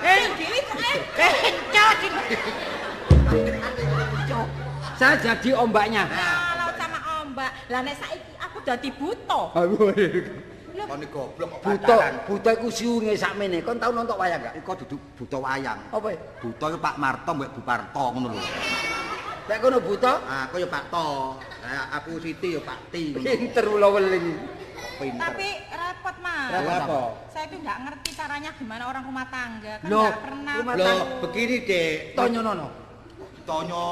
[0.00, 0.96] Tindhi kok eh.
[1.52, 1.84] Enco.
[4.96, 6.08] Saya jadi ombaknya.
[6.08, 7.50] Nah, laut sama ombak.
[7.68, 9.40] Lah nek saiki aku dadi buta.
[10.70, 13.60] Loh, Kon goblok kok Buta, buta iku siunge sakmene.
[13.60, 14.56] Kon tau nonton wayang gak?
[14.56, 15.76] Iku duduk buta wayang.
[15.92, 16.16] Apa?
[16.40, 18.40] Buta iku Pak Marto mbek Bu Parto ngono lho.
[19.50, 21.34] Lek kono buta, Ah, aku ya Pak To.
[21.98, 23.18] Aku Siti ya Pak Ti.
[23.18, 24.38] pinter ula weling.
[24.94, 25.18] Pinter.
[25.18, 26.50] tapi repot, Mas.
[26.54, 27.00] Repot apa?
[27.34, 29.82] Saya itu nggak ngerti caranya gimana orang rumah tangga.
[29.82, 30.54] Kan Loh, nggak pernah.
[30.62, 32.14] rumah Loh, begini, Dek.
[32.14, 32.68] Tonyo nono.
[33.42, 33.86] Tonyo.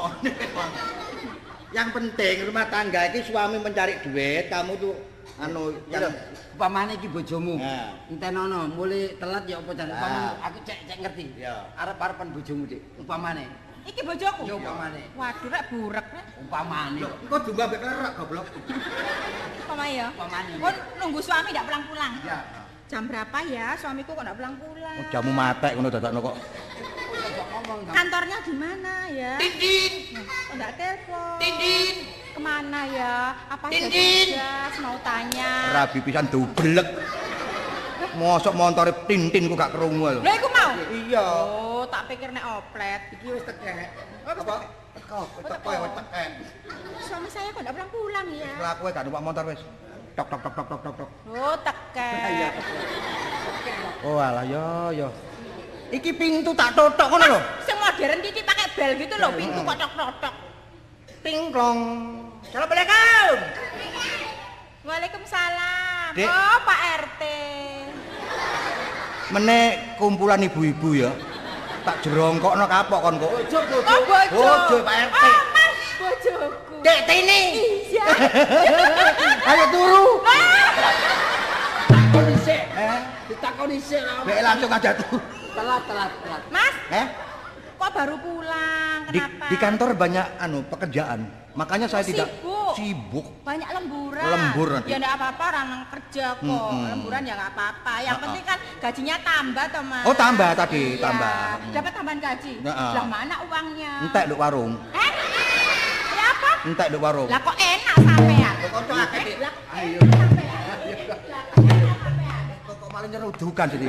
[1.77, 4.95] yang penting rumah tangga iki suami mencari duit, kamu tuh
[5.43, 6.07] anu yang
[6.55, 7.59] Upamane iki bojomu.
[7.59, 7.99] Nah.
[8.07, 9.91] Entenono, mulai telat ya apa jan.
[10.39, 11.25] Aku cek cek ngerti.
[11.35, 11.67] Iya.
[11.75, 13.03] Arep-arepan bojomu, Dik.
[13.03, 13.68] Upamane.
[13.89, 14.41] Iki bojoku.
[14.45, 15.01] Ya upamane.
[15.17, 16.25] Waduh, rek burek rek.
[16.37, 16.99] Umpamane.
[17.01, 18.45] Loh, kok jumlah mbek kerak goblok.
[19.65, 20.07] Apa ya?
[20.13, 20.51] Upamane.
[20.61, 22.13] Oh, nunggu suami nggak pulang-pulang.
[22.21, 22.39] Ya.
[22.89, 24.95] Jam berapa ya suamiku kok nggak pulang-pulang?
[25.01, 26.35] Oh, jamu matek ngono dadakno kok.
[27.89, 29.33] Kantornya di mana ya?
[29.41, 29.93] Tindin.
[30.21, 31.37] Oh, nggak telepon.
[31.41, 31.95] Tindin.
[32.29, 33.13] Ke mana ya?
[33.49, 34.27] Apa Din, saja Din.
[34.37, 34.73] tugas?
[34.85, 35.51] mau tanya?
[35.73, 36.87] Rabi pisan dublek.
[38.15, 40.21] Mosok montore tintin ku gak krungu lho.
[40.23, 40.71] Lah iku mau?
[40.89, 41.25] Iya.
[41.45, 43.01] Oh, tak pikir nek oplet.
[43.19, 43.89] Iki wis tekek.
[44.25, 44.55] Apa?
[44.97, 46.29] Teko, teko ya wis teken.
[47.05, 48.51] Suami saya kok nggak pulang-pulang ya?
[48.59, 49.61] Laku gak numpak motor wis.
[50.17, 51.09] Tok tok tok tok tok tok tok.
[51.31, 52.53] Oh, teken.
[53.99, 55.07] Oh alah yo yo.
[55.91, 57.39] Iki pintu tak totok ngono lho.
[57.67, 60.33] Sing modern iki pakai bel gitu loh, pintu kok tok-tok.
[61.19, 61.79] Ting klong.
[62.47, 63.37] Assalamualaikum.
[64.79, 66.11] Waalaikumsalam.
[66.15, 66.25] Dek.
[66.25, 67.21] Oh, Pak RT.
[69.29, 69.59] Mene
[69.95, 71.11] kumpulan ibu-ibu ya.
[71.83, 73.31] Tak jerongkokno kapok kon kok.
[73.31, 73.77] Bojo bojo.
[73.85, 74.39] Oh, bojo.
[74.39, 75.15] Bojo, Pak RT.
[75.19, 76.75] Oh, Mas, bojoku.
[76.79, 77.41] Dek tini.
[77.89, 78.05] Iya.
[79.49, 80.05] Ayo turu.
[81.89, 82.61] Takoni sik.
[82.71, 84.01] Eh, Ditakoni sik.
[84.01, 84.23] lah.
[84.23, 85.19] dek langsung aja tuh.
[85.51, 86.41] Telat telat telat.
[86.49, 87.05] Mas, Eh,
[87.75, 88.99] kok baru pulang?
[89.11, 89.45] di, Kenapa?
[89.45, 91.19] di kantor banyak anu pekerjaan.
[91.59, 92.71] Makanya saya Oh, tidak sibuk.
[92.71, 93.25] sibuk.
[93.43, 94.23] banyak lemburan.
[94.31, 94.87] Lembur nanti.
[94.87, 96.47] Ya enggak apa-apa orang kerja kok.
[96.47, 96.87] Mm-mm.
[96.87, 97.93] Lemburan ya enggak apa-apa.
[97.99, 100.03] Yang penting kan gajinya tambah toh, Mas.
[100.07, 101.03] Oh, tambah tadi, Iya.
[101.03, 101.35] tambah.
[101.75, 102.53] Dapat tambahan gaji.
[102.63, 102.87] Ha-ha.
[102.95, 103.93] Lah mana uangnya?
[104.07, 104.71] Entek nduk warung.
[104.95, 105.11] Eh?
[106.15, 106.51] Ya apa?
[106.63, 107.27] Entek nduk warung.
[107.27, 108.55] Lah kok enak sampean?
[108.63, 109.37] Kok akeh, Dik?
[109.43, 109.99] Lah, Ayo.
[112.63, 113.87] Kok kok malah nyerudukan sini.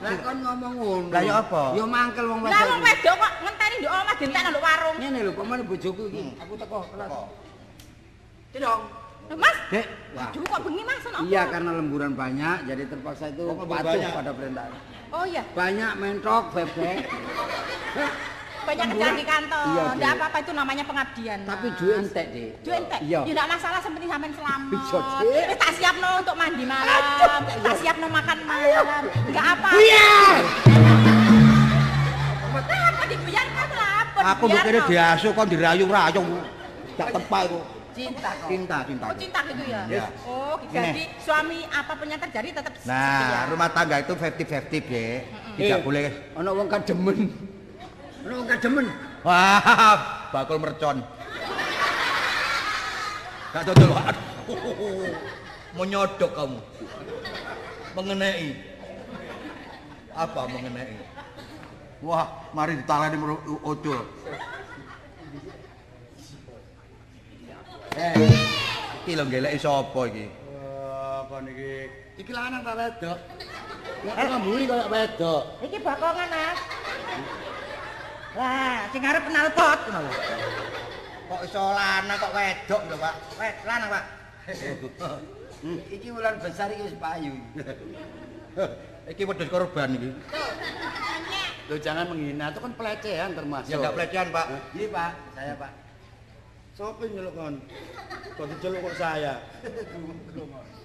[0.00, 1.08] Lah kon ngomong ngono.
[1.12, 1.62] Lah, ya apa?
[1.76, 4.96] Ya mangkel wong lah wong wedok kok ngenteni nduk omah nang nduk warung.
[4.96, 6.22] Ngene lho, pamane bojoku iki.
[6.24, 6.42] Hmm.
[6.42, 7.10] Aku teko telat.
[8.50, 8.82] Tidong.
[9.30, 9.86] Loh, Mas, Dek.
[10.16, 10.26] Wah.
[10.32, 14.66] Aduh kok bengi Mas ono Iya karena lemburan banyak jadi terpaksa itu patuh pada perintah.
[15.10, 17.06] Oh iya, Banyak mentok bebek.
[18.62, 19.64] banyak kerjaan di kantor.
[19.66, 21.38] Iya, Enggak apa-apa itu namanya pengabdian.
[21.42, 22.50] Tapi duit entek, Dik.
[22.60, 23.00] Duit entek?
[23.02, 23.20] Iya.
[23.22, 24.68] Ya enggak masalah, seperti sampean selamat.
[24.68, 25.44] Bisa, Dik.
[25.46, 27.02] Wis tak siapno untuk mandi malam,
[27.60, 29.02] tak siapno makan malam.
[29.26, 29.68] Enggak apa.
[29.74, 30.08] Iya.
[32.60, 34.22] Kenapa dibiarkan lapor?
[34.26, 36.22] Aku kene diasuh kon dirayu-rayu.
[36.94, 37.60] Gak tepak iku.
[37.90, 38.46] Cinta kok.
[38.46, 39.04] Cinta, cinta.
[39.04, 39.82] Oh cinta gitu ya?
[39.90, 40.06] Yes.
[40.22, 40.54] Oh.
[40.62, 40.70] Ini.
[40.70, 42.86] jadi suami apa pun yang terjadi tetap setia.
[42.86, 45.06] Nah, rumah tangga itu 50-50, Be.
[45.58, 46.06] Tidak Eh, boleh.
[46.38, 47.49] Ana wong kademen.
[48.20, 48.86] Wong kademen.
[49.24, 49.98] Wah,
[50.32, 51.00] bakul mercon.
[53.50, 53.90] Gak dodol.
[53.96, 55.10] Aduh.
[55.74, 56.58] Menyodok kamu.
[57.96, 58.48] Mengenai.
[60.14, 60.94] Apa mengenai?
[62.00, 64.04] Wah, mari ditalani meru- odol.
[67.90, 68.14] Eh,
[69.02, 70.26] iki lho geleki sapa iki?
[71.26, 71.90] Apa niki?
[72.22, 73.18] Iki lanang ta wedok?
[74.06, 75.42] Nek ngamburi kaya wedok.
[75.66, 76.60] Iki bakongan mas.
[78.38, 80.12] Lah, sing arep knalpot ngono lho.
[81.30, 83.14] Kok iso lanang kok wedok lho, Pak?
[83.38, 84.04] Wed, lanang, Pak.
[85.94, 87.36] Iki wulan besar iki wis payu.
[89.10, 90.10] Iki wedhus korban iki.
[91.68, 93.68] Loh jangan menghina, itu kan pelecehan termasuk.
[93.70, 94.46] Ya enggak pelecehan, Pak.
[94.72, 95.72] Iki Pak, saya Pak.
[96.74, 97.54] Sopo nyeluk kon?
[98.38, 99.34] Kok diceluk kok saya?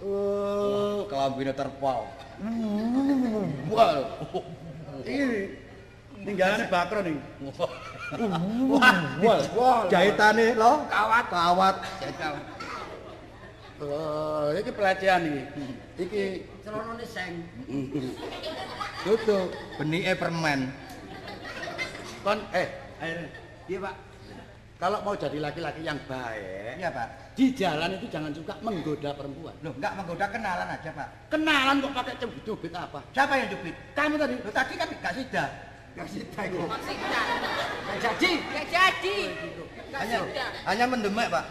[0.04, 2.04] Oh, Kelambine terpal.
[3.72, 4.00] wal.
[5.08, 5.56] Ini
[6.26, 7.18] tinggalannya bakro nih.
[8.68, 11.26] Wah, wah, jahitane lo Kawat.
[11.30, 11.76] kawat.
[13.76, 15.44] Oh, ini pelecehan nih.
[16.00, 16.24] Iki
[16.64, 17.44] Celonone seng.
[19.04, 19.52] tutup.
[19.78, 20.72] Benike permen.
[22.24, 23.30] Kon eh, akhirnya
[23.66, 23.96] Iya Pak.
[24.76, 27.08] kalau mau jadi laki-laki yang baik, Iya, Pak.
[27.34, 29.56] di jalan itu jangan suka menggoda perempuan.
[29.64, 31.08] Loh, enggak menggoda kenalan aja, Pak.
[31.32, 33.00] Kenalan kok pakai cubit-cubit apa?
[33.10, 33.74] Siapa yang cubit?
[33.98, 35.46] Kamu tadi Loh, tadi kan enggak sida.
[35.96, 36.60] Gak sida iku.
[36.68, 37.22] Maksudnya.
[37.88, 38.32] Gak jadi.
[38.52, 39.18] Gak jadi.
[39.88, 40.48] Gak Hanya sudah.
[40.68, 41.46] hanya mendemek, Pak.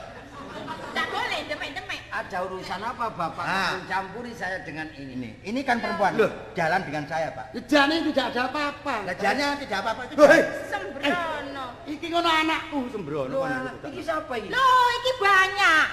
[0.94, 2.00] Tak boleh demek-demek.
[2.06, 3.70] Ada urusan apa Bapak Ah.
[3.74, 5.16] mencampuri saya dengan ini?
[5.16, 6.14] Ini, ini kan perempuan.
[6.14, 6.30] Loh.
[6.52, 7.56] jalan dengan saya, Pak.
[7.66, 8.94] Jangan tidak ada apa-apa.
[9.08, 10.14] Lejanya tidak apa-apa itu.
[10.22, 11.66] Hei, Sembrono.
[11.84, 13.32] iki ngono anakku sembrono.
[13.32, 14.48] Loh, aku iki siapa iki?
[14.52, 15.84] Loh, iki banyak.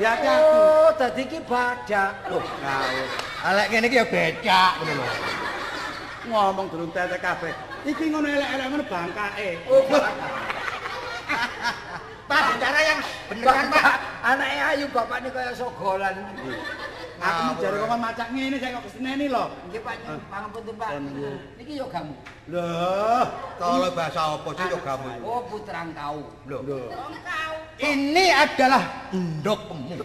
[0.00, 0.56] Hati aku.
[0.56, 2.10] Oh, tadi iki badak.
[2.26, 3.06] Loh, Ngawur.
[3.44, 5.06] Alek ngene iki ya becak ngono lho.
[6.28, 7.52] Ngomong durung tete kabeh.
[7.88, 9.48] Iki ngono elek-elek ngono bangkake.
[9.72, 9.82] oh,
[12.30, 13.94] Pak, bicara yang beneran, Pak.
[14.22, 16.14] Anaknya ayu bapak ini kayak sogolan.
[17.20, 19.44] Aku mencari kok macak ngene saya kok keseneni lho.
[19.66, 19.94] Nggih Pak,
[20.30, 20.90] pangapunten Pak.
[21.58, 22.14] Niki yo kamu.
[22.54, 23.24] Loh,
[23.58, 25.08] Kalau bahasa apa sih yo kamu?
[25.26, 26.22] Oh, putrang kau.
[26.46, 26.60] Loh.
[26.62, 26.86] loh.
[26.94, 27.54] Wong kau.
[27.82, 29.98] Ini adalah endokmu.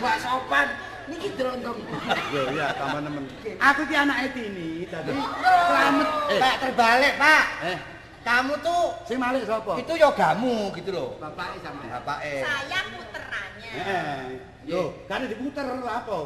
[0.00, 0.68] Mbak sopan.
[1.10, 1.78] Niki drontong.
[2.34, 3.24] Yo iya teman-teman.
[3.58, 6.08] Aku ki anake Tini, dadi selamat.
[6.30, 7.44] Eh, Pak terbalik, Pak.
[7.66, 7.78] eh,
[8.20, 9.80] Kamu tuh sing malik sapa?
[9.80, 11.08] itu yogamu gitu loh.
[11.18, 11.82] Bapaknya sama.
[11.98, 12.44] Bapak eh.
[12.44, 13.70] Saya puteranya.
[13.74, 14.20] Heeh.
[14.68, 16.18] Loh, kan diputer lho apa?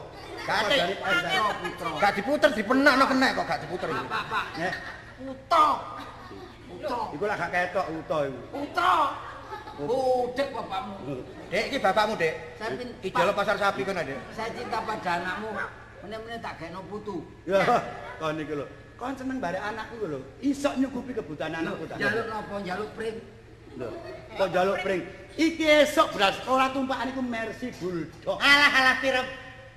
[0.45, 0.75] Kate.
[0.75, 1.89] dari Putra, putra.
[1.97, 4.09] Gak diputer dipenak no kena kok gak diputer Pak, ini.
[4.11, 4.45] Pak, Pak.
[4.59, 4.73] Eh,
[5.17, 5.67] Putra.
[6.67, 6.99] Putra.
[7.15, 8.41] iku lah gak ketok uto iku.
[8.53, 8.95] Putra.
[9.75, 10.95] Budek bapakmu.
[11.55, 12.35] Dek, iki bapakmu, Dek.
[12.59, 12.91] Saya pin
[13.31, 14.19] pasar sapi kan, Dek.
[14.35, 15.55] Saya cinta pada anakmu.
[16.03, 17.23] Meneh-meneh tak gawe putu.
[17.47, 17.63] Ya,
[18.19, 18.67] kon iki lho.
[18.99, 20.19] Kon seneng bare anakku lho.
[20.43, 21.95] Iso nyukupi kebutuhan anakku ta.
[21.95, 22.59] Jaluk napa?
[22.67, 23.23] Jaluk pring.
[23.79, 23.89] Lho,
[24.35, 25.07] kok njaluk pring.
[25.39, 28.37] Iki esok beras ora tumpakan iku Mercy Bulldog.
[28.43, 29.23] Alah alah piro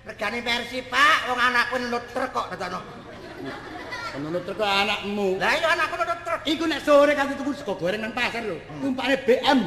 [0.01, 1.29] regane versi, Pak.
[1.29, 1.75] Wong anakku
[2.09, 2.81] truk kok datano.
[4.17, 5.37] Menurut terus anakmu.
[5.37, 6.41] Lah iya anakku nunut truk.
[6.41, 8.57] Iku nek sore kan tuku sego goreng nang pasar lho.
[8.81, 9.59] Tumpakane BM.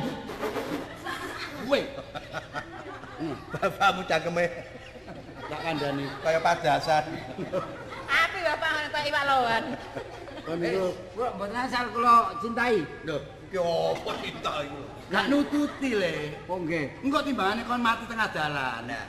[1.70, 1.84] Weh,
[3.54, 4.44] Bapakmu cangkeme
[5.50, 6.06] tak kandhani.
[6.22, 7.04] kaya padasan.
[8.06, 9.64] Tapi bapak ngono kok iwak lohan.
[10.46, 12.80] Kon iku kula mboten asal kula cintai.
[13.06, 13.18] lho,
[13.50, 14.82] Ki opo cinta iku?
[15.10, 16.14] gak nututi le.
[16.46, 17.02] Oh nggih.
[17.02, 18.86] Engko timbangane kon mati tengah dalan.
[18.86, 19.04] Nah,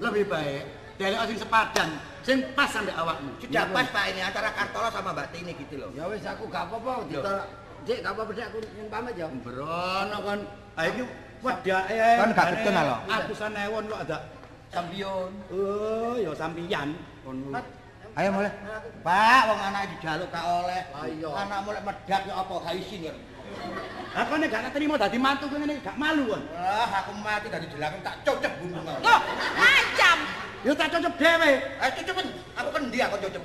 [0.00, 0.62] lebih baik
[0.96, 1.88] delek sing sepadan,
[2.24, 3.32] sing pas sampe awakmu.
[3.40, 5.90] Sudah pas Pak ini antara Kartolo sama Mbak Tini gitu loh.
[5.96, 7.48] Ya wis aku gak apa-apa ditolak.
[7.84, 8.58] Dik, gak apa-apa aku
[8.88, 9.28] pamit ya.
[9.44, 10.40] Brono kon.
[10.76, 11.04] Ah iki
[11.42, 12.00] wedake.
[12.20, 12.96] Kan gak getun ah, lho.
[13.10, 14.18] Atusan ewon kok ada.
[14.72, 15.30] Sampion.
[15.52, 16.88] Oh, ya sampian.
[18.16, 18.52] Ayo mulai.
[19.04, 20.82] Pak, wong anak dijaluk gak oleh.
[21.04, 21.30] Ayo.
[21.36, 23.14] Anak mulai medak ya apa gak isin ya.
[24.16, 26.42] Aku nek gak terima dadi mantu ngene gak malu kon.
[26.56, 28.80] Wah, aku mati dari jelangkung tak cocok bunuh.
[28.80, 29.20] Loh,
[29.60, 30.16] macam.
[30.64, 31.52] Ya tak cocok dhewe.
[31.60, 32.26] Eh, cucupen.
[32.56, 33.42] Aku kan dia aku cocok.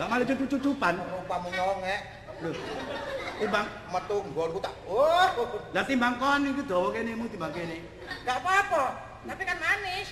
[0.00, 0.94] Lah malah cucu-cucupan.
[0.96, 2.00] Rupamu nyongek.
[2.42, 2.50] Lho.
[3.40, 4.74] Timbang Metu nggonku tak.
[4.88, 5.28] Oh,
[5.72, 7.84] lah timbang kon iki dawa kene mu timbang kene.
[8.24, 8.82] gak apa-apa.
[9.22, 10.08] Tapi kan manis.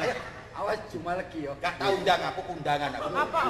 [0.00, 0.14] Ayo,
[0.54, 1.52] Awas cuma lagi ya.
[1.58, 3.08] gak tau undang aku undangan aku.
[3.10, 3.42] Apa?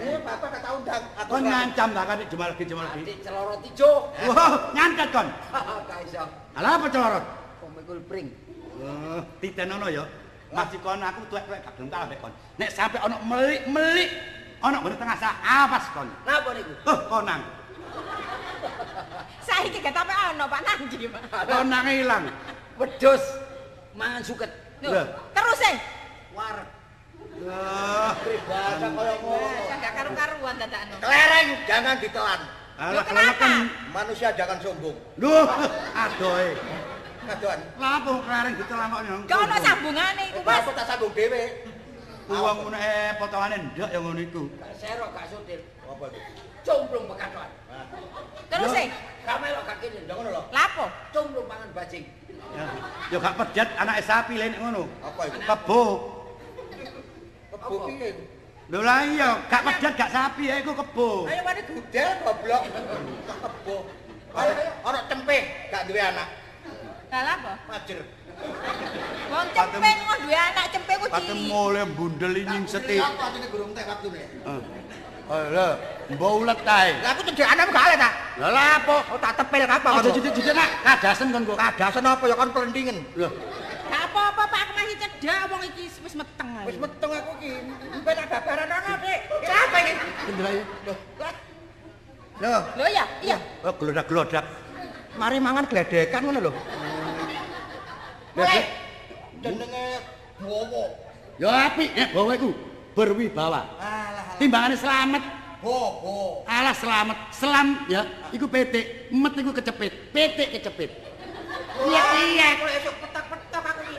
[0.00, 1.02] Eh, Bapak gak tau undang.
[1.28, 3.00] Kon ngancam tak kan jumal lagi jumal lagi.
[3.04, 3.90] Adik celorot ijo.
[4.32, 5.28] Wah, nyantet kon.
[5.88, 6.24] Gak iso.
[6.56, 7.24] Alah apa celorot?
[7.60, 8.28] Kok mikul pring.
[8.80, 10.04] Oh, titenono ya.
[10.54, 12.32] Masih kon aku tuwek-tuwek gak gelem tak ambek kon.
[12.58, 14.10] Nek sampe ana melik-melik
[14.64, 16.08] ana ngene tengah sak awas kon.
[16.24, 16.72] Napa niku?
[16.88, 17.42] Oh, konang.
[19.64, 21.22] iki gak sampe ono Pak Nandi, Pak.
[21.48, 22.24] Tonange ilang.
[22.80, 23.22] Wedhus
[23.96, 24.50] mangan suket.
[25.36, 25.72] Terus e.
[26.36, 26.68] Wareg.
[27.44, 28.12] Lah,
[28.48, 29.36] Bahasa kaya ngono.
[29.36, 30.94] Wah, gak karu-karuan dadakno.
[31.00, 32.40] Kelereng jangan ditelan.
[32.74, 33.70] alah kenapa?
[33.94, 34.96] Manusia jangan sombong.
[35.20, 35.46] Lho,
[35.94, 36.48] adoe.
[37.24, 37.60] Kadoan.
[37.80, 39.22] Lah apa klareng ditelan kok nyong.
[39.30, 40.60] Gak ono sambungane iku, Mas.
[40.60, 41.73] Aku tak sambung dhewe.
[42.24, 44.48] Uang ngono eh potongane ndak ya ngono iku.
[44.56, 45.60] Gak serok gak sotir.
[45.84, 46.18] Apa itu?
[46.64, 47.50] Cumplung bekatoan.
[48.48, 48.84] Terus e.
[49.28, 50.00] Gak melok gak kene.
[50.08, 50.42] Ya ngono lho.
[50.48, 50.88] Lapo?
[51.12, 52.04] Cumplung pangan bajing.
[52.56, 52.64] Ya,
[53.12, 54.88] ya gak pedet anake sapi lene ngono.
[55.04, 55.38] Apa itu?
[55.44, 55.82] Kebo.
[57.52, 58.08] Kebo piye?
[58.72, 61.28] Lho lah iya, gak pedet gak sapi ya iku kebo.
[61.28, 62.62] Ayo mari gudel goblok.
[63.28, 63.76] Kebo.
[64.32, 66.28] Ayo ana cempe gak duwe anak.
[67.12, 67.52] Lah lapo?
[67.68, 68.00] Majer.
[69.34, 71.34] Wong cempe kok duwe anak cempe ku ciri.
[71.50, 72.96] mule bundel nying seti.
[73.02, 74.22] Apa atine gurung tek waktune?
[74.22, 74.62] Eh.
[75.24, 75.68] Oh, lho,
[76.12, 77.00] mbok ulet tae.
[77.00, 78.10] Lah aku cedek anakmu gak ale ta?
[78.36, 78.96] Lah lah apa?
[79.08, 81.56] Oh tak tepel apa Aja jidik-jidik nak kadasen kon kok.
[81.56, 82.98] Kadasen apa ya kon pelendingen.
[83.16, 83.28] Lho,
[83.84, 84.60] Gak apa-apa, Pak.
[84.64, 86.48] Aku masih cedak wong iki wis meteng.
[86.68, 87.50] Wis meteng aku ki.
[88.04, 89.18] Ben ada babaran ana, Dik.
[89.44, 89.92] Kenapa iki?
[90.28, 90.60] kendelae.
[90.84, 90.96] Loh.
[92.34, 93.36] Loh, Lho ya, iya.
[93.64, 94.44] Oh, glodak-glodak.
[95.14, 96.52] mari mangan gledekan ngono lho.
[98.34, 98.62] Mulai.
[99.42, 99.84] Jenenge
[100.42, 100.84] bowo.
[101.38, 102.50] Ya apik nek bawa iku
[102.94, 103.60] berwibawa.
[103.78, 105.22] Alah, Timbangane selamat.
[105.62, 106.42] bowo.
[106.44, 107.18] Alah selamat.
[107.32, 109.92] Selam ya, iku petik, met iku kecepit.
[110.10, 110.90] Petik kecepit.
[111.74, 113.98] Iya iya, kok esuk petak-petak aku iki.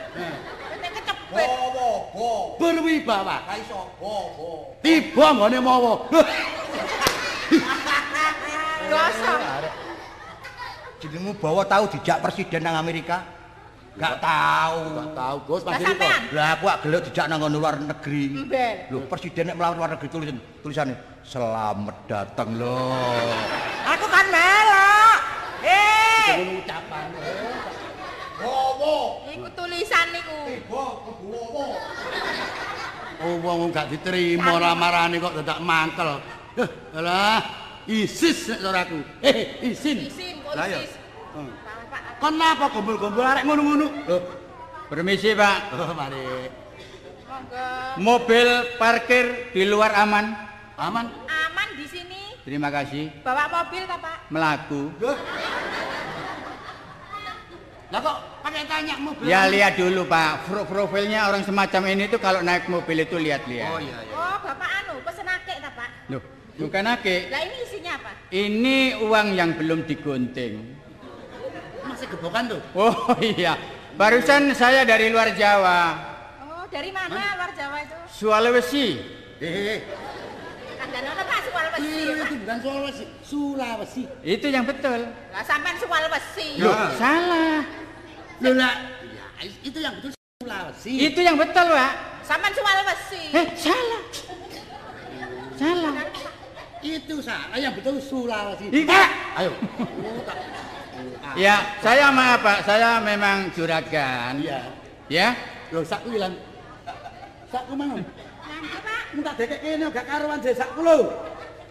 [0.80, 1.48] Nek kecepet.
[1.48, 2.30] Bowo, bo.
[2.60, 3.36] Berwibawa.
[3.44, 4.76] Ga iso bowo.
[4.80, 5.92] Tiba nggone mawa.
[8.86, 9.42] Gosong.
[10.96, 13.35] Jenengmu bowo tahu dijak presiden nang Amerika?
[13.96, 14.80] Gak tahu.
[14.92, 15.72] Gak tahu, Gus, kok.
[15.80, 16.20] sampean.
[16.36, 18.24] Lah aku gak gelek dijak nang luar negeri.
[18.44, 18.74] Mbel.
[18.92, 23.32] Loh, presiden nek mlawan luar negeri tulisan tulisannya selamat datang loh.
[23.88, 25.18] Aku kan melok.
[25.64, 27.04] Eh, Ngono ucapan.
[28.36, 28.96] Bowo.
[29.32, 30.38] iku tulisan niku.
[30.68, 30.84] Bo,
[31.24, 31.66] bowo.
[33.16, 36.20] Oh, wong gak diterima lamarane kok dadak mantel.
[36.52, 37.40] Heh, alah,
[37.88, 39.00] ISIS nek soraku.
[39.24, 40.04] Eh, isin.
[40.04, 40.84] Isin, Lah ya.
[42.16, 43.86] Kon napa kumpul-kumpul arek ngono-ngono?
[44.08, 44.22] Loh,
[44.86, 46.22] Permisi Pak, oh, mari.
[47.26, 47.66] Monggo.
[47.98, 50.30] mobil parkir di luar aman.
[50.78, 51.10] Aman.
[51.26, 52.38] Aman di sini.
[52.46, 53.10] Terima kasih.
[53.20, 54.16] Bawa mobil ta, Pak?
[54.30, 54.94] Melaku.
[55.02, 55.18] Loh.
[57.86, 59.26] Lah kok pakai tanya mobil?
[59.26, 63.70] Ya lihat dulu Pak, Pro- profilnya orang semacam ini tuh kalau naik mobil itu lihat-lihat.
[63.70, 64.14] Oh iya iya.
[64.14, 65.88] Oh, Bapak anu, pesen akeh ta, Pak?
[66.10, 66.22] Loh,
[66.58, 67.30] bukan ake.
[67.30, 68.10] Lah ini isinya apa?
[68.30, 70.75] Ini uang yang belum digunting.
[71.96, 72.60] Masih gebokan tuh.
[72.76, 72.92] Oh
[73.40, 73.56] iya,
[73.96, 75.96] barusan saya dari luar Jawa,
[76.44, 77.96] Oh, dari mana luar Jawa itu?
[78.12, 79.00] Sulawesi.
[79.40, 79.80] Eh,
[80.76, 81.88] Kandhane Pak Sulawesi.
[81.88, 82.28] itu Pak.
[82.36, 84.02] bukan Sulawesi, Sulawesi.
[84.20, 85.08] Itu yang betul.
[85.08, 86.60] Lah sampean Sulawesi.
[86.60, 86.68] Loh.
[86.68, 87.64] Loh, salah.
[88.44, 88.74] Loh lah,
[89.08, 89.24] ya,
[89.64, 90.12] itu yang betul
[90.44, 90.92] Sulawesi.
[91.00, 91.92] Itu yang betul Pak.
[92.28, 93.22] Sampean Sulawesi.
[93.32, 94.02] Eh, salah.
[95.56, 95.92] Salah.
[96.84, 98.68] Itu salah, yang betul Sulawesi.
[98.68, 99.00] Iya.
[99.40, 99.52] Ayo.
[100.96, 101.04] Oh.
[101.04, 101.34] Oh, ah.
[101.36, 104.40] Ya, saya maaf Pak, saya memang juragan.
[104.40, 104.60] Iya.
[105.06, 105.28] Ya,
[105.70, 106.34] Loh, sakku ilang.
[107.52, 108.00] Sakku mang.
[108.00, 109.02] Nanti, Pak.
[109.14, 110.98] Minta dekek kene gak karuan sakku lho.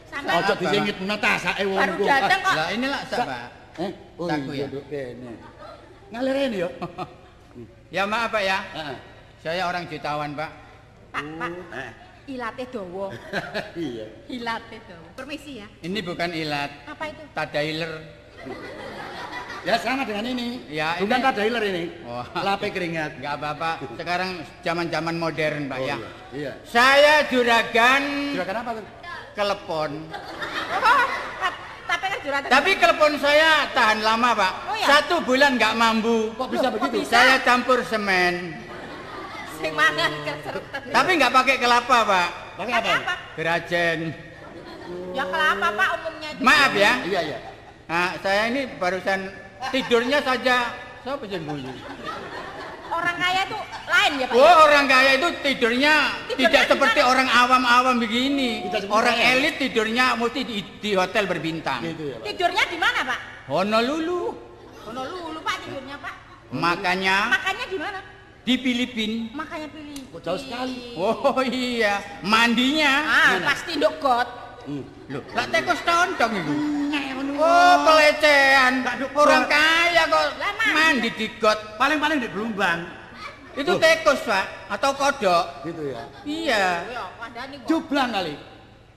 [0.05, 2.53] Sampean Ojo Apa, disingit tasake wong baru datang kok.
[2.55, 3.47] lah inilah sak Pak.
[3.75, 4.81] Eh, oh Sakku iya ya?
[4.87, 5.31] kene.
[6.13, 6.69] Ngalir ini yo.
[7.93, 8.97] Ya maaf Pak ya, Heeh.
[9.39, 10.51] saya orang jutawan Pak.
[11.15, 11.51] Pak, Pak.
[11.71, 11.91] Eh.
[12.35, 13.07] Ilate dawa.
[13.77, 14.05] Iya.
[14.27, 15.07] Ilate dawa.
[15.15, 15.67] Permisi ya.
[15.79, 17.23] Ini bukan ilat, Apa itu?
[17.31, 17.93] tadailer.
[19.61, 20.61] Ya sama dengan ini.
[20.69, 21.83] Ya, Bukan ini- tadailer ini.
[22.05, 22.29] Wah.
[22.37, 23.17] Lape keringat.
[23.17, 24.31] Enggak apa-apa, sekarang
[24.61, 25.97] zaman-zaman modern Pak Oh, ya.
[25.97, 26.09] iya.
[26.31, 26.51] Iya.
[26.61, 28.85] Saya juragan Juragan apa tuh?
[29.33, 29.91] kelepon.
[30.05, 31.03] Oh,
[31.35, 32.47] ta- tapi kan juratan.
[32.47, 34.53] Tapi kelepon saya tahan lama Pak.
[34.69, 34.85] Oh, ya?
[34.87, 36.29] Satu bulan nggak mambu.
[36.33, 36.97] Kok bisa Loh, kok begitu?
[37.01, 37.13] bisa?
[37.17, 38.61] Saya campur semen.
[39.55, 40.91] sing mangan kesereten.
[40.93, 42.29] Tapi nggak pakai kelapa Pak.
[42.53, 42.91] Pakai apa?
[43.01, 43.13] apa?
[43.33, 43.99] Gerajen.
[45.09, 46.41] Ya kelapa Pak umumnya itu.
[46.45, 46.93] Maaf ya.
[47.01, 47.39] Iya, iya.
[47.85, 49.29] Nah, saya ini barusan
[49.69, 50.73] tidurnya saja.
[51.05, 51.69] Siapa yang guyu?
[52.85, 54.35] Orang kaya itu lain ya Pak.
[54.37, 55.93] Oh, orang kaya itu tidurnya
[56.25, 57.11] Tidurnya tidak seperti mana?
[57.11, 58.65] orang awam-awam begini.
[58.65, 59.31] Tidak seperti Orang saya.
[59.35, 61.81] elit tidurnya mesti di, di hotel berbintang.
[61.83, 62.25] Gitu ya, Pak.
[62.25, 63.19] Tidurnya di mana Pak?
[63.51, 64.21] Honolulu.
[64.85, 66.13] Honolulu Pak tidurnya Pak.
[66.55, 67.99] Makanya Makannya di mana?
[68.45, 69.17] di Filipina.
[69.33, 70.01] Makanya pilih.
[70.09, 70.93] Kok jauh sekali?
[70.95, 72.93] Oh iya, mandinya.
[73.03, 74.29] Ah, pasti ndok got.
[74.65, 74.83] Hmm.
[75.13, 76.53] Loh, lah tekos tontong itu.
[77.37, 78.81] Oh, pelecehan.
[79.13, 80.25] Orang kaya kok
[80.73, 81.09] mandi.
[81.13, 81.77] di got.
[81.77, 82.89] Paling-paling di Belumbang.
[83.55, 83.79] Itu Oh.
[83.79, 85.45] tekos, Pak, atau kodok.
[85.63, 86.01] Gitu ya.
[86.27, 86.65] Iya.
[86.91, 87.67] Ya, kok.
[87.69, 88.35] Jublang kali.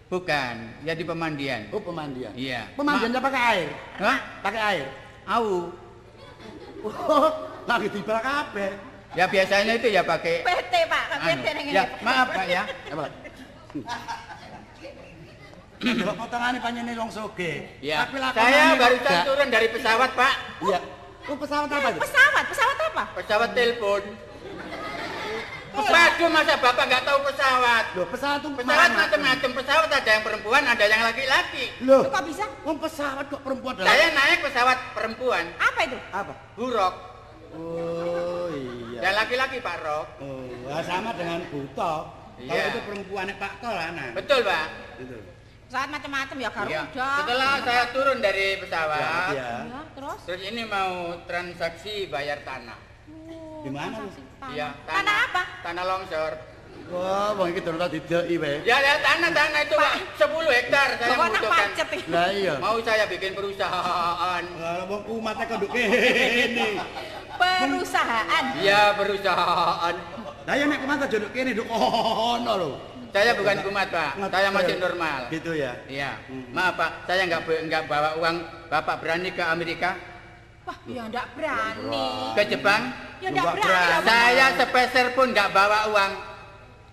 [0.09, 0.55] Bukan,
[0.89, 1.69] jadi pemandian.
[1.69, 2.33] Oh, pemandian.
[2.33, 2.65] Iya.
[2.75, 3.69] Pemandiannya pakai air.
[4.01, 4.19] Hah?
[4.41, 4.87] Pakai air.
[5.29, 5.69] Au.
[6.81, 7.29] Oh,
[7.69, 8.73] lagi tiba kabeh.
[9.17, 11.25] Ya biasanya itu ya pakai PT Pak, anu.
[11.33, 12.63] PT ning Ya, maaf Pak ya.
[15.79, 17.53] Delok potongane panjenengan wong soge.
[17.79, 18.03] Ya.
[18.03, 20.35] Tapi lakonane Saya barusan turun dari pesawat, Pak.
[20.67, 20.79] Iya.
[21.29, 22.01] Oh, pesawat apa itu?
[22.03, 23.03] Pesawat, pesawat apa?
[23.15, 24.03] Pesawat telepon.
[25.79, 27.85] Waduh, masa Bapak nggak tahu pesawat?
[27.95, 29.51] Loh, pesawat itu Pesawat macam-macam.
[29.63, 31.65] Pesawat ada yang perempuan, ada yang laki-laki.
[31.87, 32.45] Loh, Kok bisa?
[32.67, 33.87] wong pesawat kok perempuan dalam?
[33.87, 35.99] Saya naik pesawat perempuan, Apa itu?
[36.11, 36.33] apa?
[36.59, 36.95] buruk.
[37.55, 38.99] Oh, iya.
[39.01, 40.07] Dan laki-laki Pak Rok.
[40.21, 41.95] Oh, sama dengan buto.
[42.39, 42.71] Kalau Iya.
[42.71, 44.11] itu perempuannya Pak Tol anak.
[44.15, 44.67] Betul, Pak.
[44.99, 45.17] Itu.
[45.69, 46.53] Pesawat macam-macam ya Iya.
[46.57, 47.09] Garuda.
[47.21, 49.01] Setelah saya turun dari pesawat,
[49.37, 49.53] Iya.
[49.69, 50.19] Ya, terus?
[50.25, 52.81] terus ini mau transaksi bayar tanah.
[53.61, 54.09] Di mana, Bu?
[54.09, 54.55] Tanah.
[54.57, 55.43] Iya, Tanah apa?
[55.61, 56.33] Tanah longsor.
[56.89, 58.65] Wah, wong iki durung tau dideki wae.
[58.65, 62.01] Ya, ya tanah-tanah itu Pak, 10 hektar saya Bawa ini.
[62.09, 62.55] Lah iya.
[62.57, 64.43] Mau saya bikin perusahaan.
[64.57, 66.81] Lah wong umatnya kok kene.
[67.37, 68.45] Perusahaan.
[68.57, 69.95] Iya, perusahaan.
[70.49, 72.73] Lah ya nek kumat nduk kene nduk ono lho.
[73.09, 74.13] Saya bukan kumat, Pak.
[74.29, 75.19] Saya masih normal.
[75.33, 75.73] Gitu ya.
[75.89, 76.11] Iya.
[76.53, 76.91] Maaf, Pak.
[77.09, 78.37] Saya nggak nggak bawa uang.
[78.69, 79.97] Bapak berani ke Amerika?
[80.69, 82.37] Wah, ya ndak berani.
[82.37, 82.83] Ke Jepang?
[83.25, 83.65] Ya Nggak berani.
[83.65, 84.05] berani.
[84.05, 86.13] Saya sepeser pun nggak bawa uang.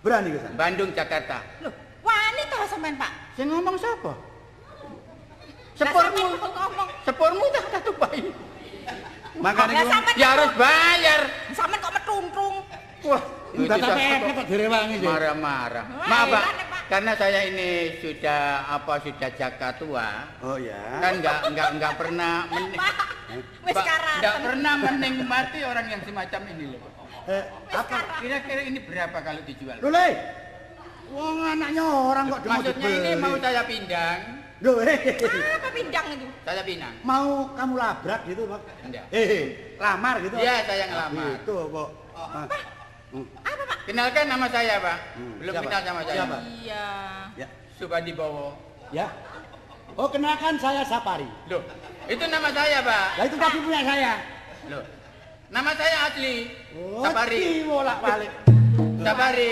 [0.00, 0.56] Berani ke sana?
[0.56, 1.38] Bandung, Jakarta.
[1.60, 3.10] Loh, wanita sampean, Pak.
[3.36, 4.12] Saya ngomong siapa?
[5.76, 6.88] Ngomong.
[7.04, 8.32] sepurmu tak satu bayi.
[9.36, 11.20] Sampean Ya harus bayar.
[11.52, 12.54] Sampean kok metuntung.
[13.04, 13.22] Wah,
[13.58, 15.06] enggak itu tapi saya- kok direwangi sih.
[15.06, 15.84] marah-marah.
[15.88, 16.44] Maaf Pak, Pak.
[16.86, 20.08] karena saya ini sudah apa sudah jaga tua,
[20.40, 20.82] Oh ya.
[20.98, 22.94] kan nggak nggak nggak pernah men- Pak,
[23.62, 24.16] wis Pak, karan.
[24.18, 26.80] nggak pernah menikmati orang yang semacam ini loh.
[26.80, 26.92] Pak.
[27.26, 27.96] Eh, Apa?
[28.18, 29.76] Kira-kira ini berapa kalau dijual?
[29.76, 30.08] Lho le.
[31.06, 34.18] Wong anaknya orang kok Maksudnya ini mau saya pindang,
[34.58, 34.98] Lho, eh.
[35.54, 36.26] Apa pindang itu?
[36.42, 36.94] saya pinang.
[37.02, 38.60] mau kamu labrak gitu, Pak?
[38.82, 39.04] Enggak.
[39.10, 40.34] Eh, lamar gitu.
[40.34, 41.30] Iya, saya ngelamar.
[41.36, 41.88] Gitu kok.
[43.14, 43.78] Apa, Pak?
[43.86, 44.98] Kenalkan nama saya Pak.
[45.14, 45.64] Hmm, Belum siapa?
[45.64, 46.16] kenal sama saya.
[46.18, 46.38] Siapa?
[46.58, 46.86] Iya.
[47.38, 47.48] Ya.
[47.78, 48.48] Subandi Bowo.
[48.90, 49.06] Ya.
[49.94, 51.26] Oh, kenalkan saya Sapari.
[51.46, 51.62] Loh,
[52.04, 53.06] itu nama saya Pak.
[53.16, 54.12] Lah itu tapi punya saya.
[54.68, 54.82] Loh,
[55.48, 56.36] nama saya asli.
[56.74, 57.62] Oh, Sapari.
[57.64, 58.32] bolak-balik.
[59.00, 59.50] Sapari.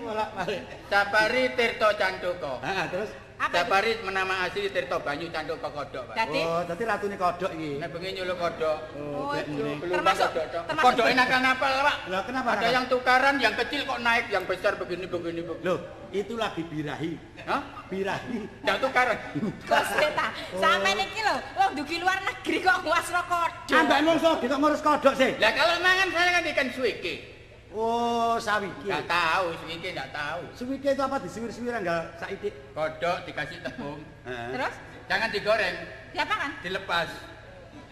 [0.00, 0.60] Bolak-balik.
[0.88, 2.52] Sapari Tirto Candoko.
[2.60, 3.66] Ah, terus Apa?
[3.66, 6.14] Sapari menama asli Tirto Banyu Candoko Kodok, Pak.
[6.14, 7.82] Dadi Oh, dadi ratune kodok iki.
[7.82, 8.78] Nek bengi nyuluh kodok.
[8.94, 9.34] Oh.
[9.34, 11.96] Belum Termasuk kodok, Kodok enakan apa, Pak?
[12.14, 12.48] Lah kenapa?
[12.54, 15.66] Ada yang tukaran, yang kecil kok naik, yang besar begini begini begini.
[15.66, 15.78] Loh,
[16.14, 17.12] itu lagi birahi.
[17.42, 17.62] Hah?
[17.90, 18.38] Birahi.
[18.62, 19.18] Yang tukaran.
[19.66, 20.26] Kok seta.
[20.54, 23.74] Sampean iki lho, wong dugi luar negeri kok nguasno kodok.
[23.74, 25.34] Ambek wong sok kok ngurus kodok sih.
[25.42, 27.33] Lah kalau mangan saya kan ikan suike.
[27.74, 28.86] Oh, sawiki.
[28.86, 30.40] Enggak tahu, suike enggak tahu.
[30.54, 32.54] Suwike itu apa disiwir-siwir enggak saiki?
[32.70, 33.98] Kodok dikasih tepung.
[34.22, 34.48] Heeh.
[34.54, 35.76] Terus Jangan digoreng,
[36.16, 36.50] diapakan?
[36.62, 37.08] dilepas.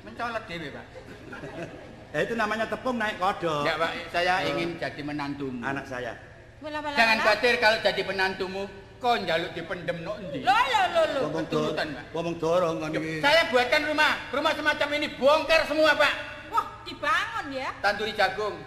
[0.07, 0.87] Mencolot dewe, Pak.
[2.12, 3.64] Eh, itu namanya tepung naik kodok.
[3.64, 3.91] Enggak, Pak.
[4.12, 5.64] Saya ingin jadi menantumu.
[5.64, 6.12] Anak saya.
[6.61, 6.93] Wala-wala.
[6.93, 8.62] Jangan khawatir kalau jadi penantumu,
[9.01, 10.45] kau njaluk dipendem no endi.
[10.45, 11.20] Lo lo lo lo.
[11.26, 12.05] Ngomong keturutan, Pak.
[12.12, 13.24] Ngomong dorong kan iki.
[13.24, 16.14] Saya buatkan rumah, rumah semacam ini bongkar semua, Pak.
[16.53, 17.68] Wah, dibangun ya.
[17.80, 18.61] Tanduri jagung.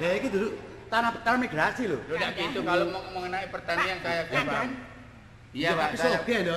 [0.00, 0.48] Ya iki dulu
[0.92, 2.00] tanah tanah migrasi loh.
[2.08, 4.64] Lo enggak gitu kalau mau mengenai pertanian saya Kan, Pak.
[5.52, 5.88] Iya, Pak.
[5.92, 6.56] Tapi Saya soge lho.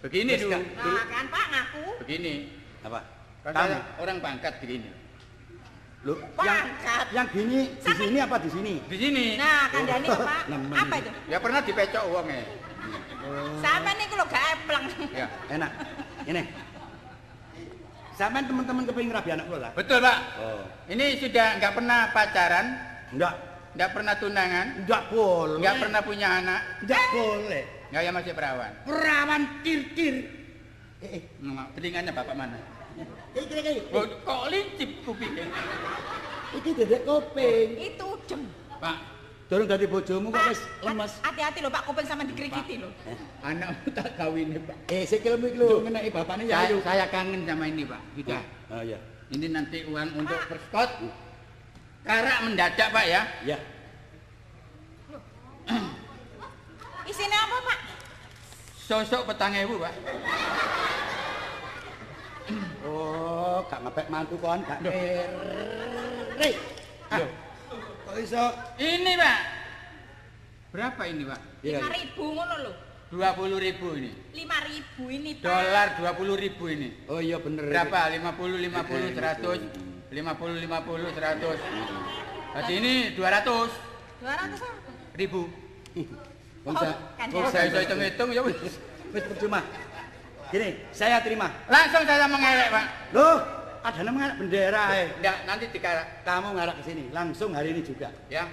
[0.00, 0.50] begini dulu.
[0.54, 1.84] Nah, kan Pak ngaku.
[2.06, 2.34] Begini.
[2.86, 3.00] Apa?
[3.42, 4.90] Kan saya orang pangkat begini.
[6.00, 7.12] Loh, Pangkat.
[7.12, 8.74] yang gini di sini apa di sini?
[8.88, 9.24] Di sini.
[9.36, 10.42] Nah, kandhane kok, Pak.
[10.72, 11.10] Apa itu?
[11.28, 12.44] Ya pernah dipecok uangnya.
[13.60, 14.84] Sampean niku lho gak epleng.
[15.12, 15.26] Ya.
[15.52, 15.70] Enak.
[16.24, 16.42] Ini.
[18.20, 19.72] Sampean teman-teman kepengin rabi anak kula lah.
[19.72, 20.18] Betul, Pak.
[20.44, 20.60] Oh.
[20.92, 22.66] Ini sudah nggak pernah pacaran,
[23.16, 23.32] Enggak,
[23.72, 25.56] nggak pernah tunangan, enggak boleh.
[25.64, 27.64] nggak pernah punya anak, Enggak boleh.
[27.88, 28.72] nggak ya masih perawan.
[28.84, 30.16] Perawan tir-tir.
[31.00, 31.22] Eh, eh,
[31.72, 32.60] telinganya bapak mana?
[33.32, 33.88] iki.
[33.88, 35.48] Oh, kok lincip kupingnya?
[36.60, 37.68] Iki dedek kopeng.
[37.80, 38.42] Itu dem.
[38.84, 38.96] Pak,
[39.50, 41.12] Durung dadi bojomu kok wis lemes.
[41.26, 42.86] hati-hati lho Pak, kuping sama dikrikiti lho.
[43.42, 44.78] anakmu tak kawin Pak.
[44.94, 47.98] Eh, sikilmu iki lho ngeneki bapakne ya Saya, saya kangen sama ini Pak.
[48.14, 48.42] Sudah.
[48.70, 48.98] Oh iya.
[49.34, 50.90] Ini nanti uang untuk perskot.
[52.06, 53.22] Karak mendadak Pak ya.
[53.42, 53.58] Ya.
[57.10, 57.78] Isine apa, Pak?
[58.86, 59.94] Sosok petang ewu Pak.
[62.86, 66.50] Oh, gak ngepek mantu kon, gak kere.
[67.10, 67.49] Ah.
[68.10, 68.44] Kok iso?
[68.82, 69.38] Ini Pak.
[70.74, 71.40] Berapa ini Pak?
[71.62, 71.78] Iya.
[71.86, 72.72] 5000 ngono lho.
[73.10, 74.10] 20 ribu ini.
[74.34, 75.46] 5000 ini, Pak.
[75.46, 76.88] Dolar 20 ribu ini.
[77.10, 77.66] Oh iya bener.
[77.70, 78.10] Berapa?
[78.10, 80.10] 50, 50, 100.
[80.10, 82.50] 50, 50, 100.
[82.50, 83.70] Berarti ini 200
[84.20, 84.90] 200 apa?
[85.14, 85.46] ribu.
[86.66, 88.58] Wong saya, kan wong Saya saya iso hitung-hitung ya wis.
[89.16, 89.64] wis percuma.
[90.52, 91.48] Gini, saya terima.
[91.72, 92.84] Langsung saya mengelek, Pak.
[93.16, 95.06] Loh, ada nama ngarak bendera eh.
[95.18, 96.06] Enggak, nanti dikarak.
[96.22, 98.08] Kamu ngarak ke sini, langsung hari ini juga.
[98.28, 98.44] Ya.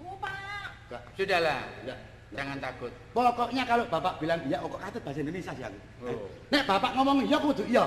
[0.00, 0.96] Oh, Pak.
[1.16, 1.60] Sudahlah.
[1.84, 1.98] Enggak.
[2.34, 2.90] Jangan takut.
[3.14, 5.78] Pokoknya kalau Bapak bilang iya, kok katut bahasa Indonesia sih aku.
[6.02, 6.26] Oh.
[6.50, 7.84] Nek Bapak ngomong iya kudu iya.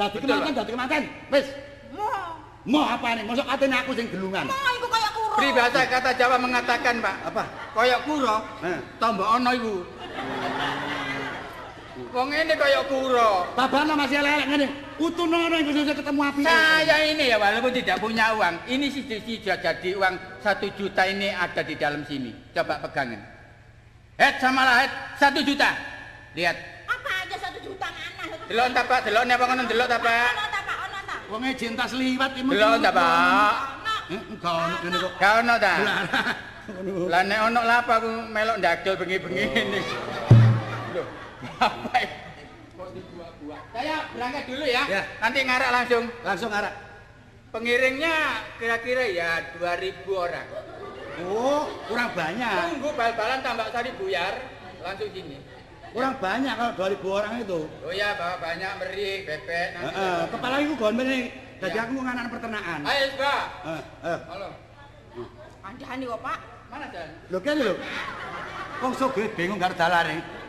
[0.00, 0.64] Dadi kemanten, Pak.
[0.64, 1.02] dadi kemanten.
[1.28, 1.46] Wis,
[1.92, 2.32] Mau.
[2.64, 3.24] mau apa nih?
[3.28, 4.48] Mosok katene aku sing gelungan.
[4.48, 5.36] Mau iku kayak kuro.
[5.36, 7.44] Peribahasa kata Jawa mengatakan, Pak, Apa?
[7.76, 8.78] koyok kuro, Eh.
[8.96, 9.74] tombok ono ibu.
[12.10, 13.30] Wong ini koyok kuro.
[13.52, 14.68] Babana masih elek ngene.
[15.00, 16.40] Utuno ning khususnya ketemu api.
[16.44, 21.32] Saya ini ya walaupun tidak punya uang, ini sih sudah jadi uang satu juta ini
[21.32, 22.36] ada di dalam sini.
[22.52, 23.16] Coba pegangin.
[24.20, 25.72] Het sama lah het satu juta.
[26.36, 26.52] Lihat.
[26.84, 28.36] Apa aja satu juta mana?
[28.44, 30.30] Delok tak pak, delok nih apa ngono delok tak pak.
[30.36, 30.76] Ono ta, Pak?
[30.84, 31.16] Ono ta?
[31.32, 32.50] Wong e jentas liwat iki.
[32.52, 33.52] Delok tak pak.
[34.12, 35.12] Eh, enggak ono kene kok.
[35.16, 35.74] Gak ono ta?
[37.08, 39.80] Lah nek ono lah apa aku melok ndadol bengi-bengi ini.
[41.60, 42.19] Apa ini?
[42.19, 42.19] Kok dibuat-buat?
[43.80, 44.82] Saya berangkat dulu ya.
[44.92, 45.02] Ya.
[45.24, 46.04] Nanti ngarak langsung.
[46.20, 46.74] Langsung ngarak.
[47.48, 48.14] Pengiringnya
[48.60, 50.46] kira-kira ya 2000 orang.
[51.24, 52.76] Oh, kurang banyak.
[52.76, 54.36] Tunggu bal-balan tambah sari buyar,
[54.84, 55.40] langsung sini.
[55.96, 57.60] Kurang banyak kalau 2000 orang itu.
[57.80, 59.96] Oh ya, bawa banyak meri, bebek, nanti.
[59.96, 61.32] Heeh, kepala iku gon meneh.
[61.60, 61.82] Dadi Ya.
[61.84, 62.80] aku mau nganak peternakan.
[62.84, 63.42] Ayo, Mbak.
[63.64, 64.18] Eh, eh.
[64.28, 64.48] Halo.
[65.64, 66.38] Andani kok, Pak.
[66.68, 67.12] Mana jalan?
[67.32, 67.74] Lho kene lho.
[68.80, 70.39] Wong sugih bingung karo dalane.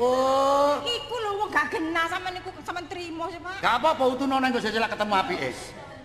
[0.00, 3.60] Oh, Iku lho wong gak genah sampean niku sampean trimo sih, Pak.
[3.60, 5.50] gak apa-apa utuno nang nggo celak ketemu apike.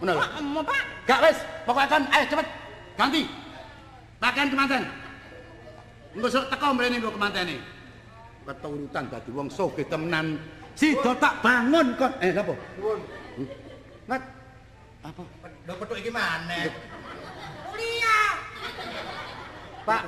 [0.04, 0.20] Ngono lho.
[0.20, 0.32] Pak,
[0.68, 0.84] Pak.
[1.08, 2.48] Gak wis, pokoknya kan ayo cepet.
[3.00, 3.22] Ganti.
[4.20, 4.84] Pakaian kemanten.
[6.12, 7.56] Engko sok teko mrene engko kemantene.
[8.46, 10.40] Keturutan dadi wong sugih temenan.
[10.76, 12.12] Sida tak bangun kon.
[12.20, 12.52] Eh, napa?
[12.76, 13.00] Nuwun.
[14.12, 14.24] Ngat.
[15.08, 15.24] Apa?
[15.66, 16.68] Lho petuk iki maneh.
[19.86, 20.02] Pak,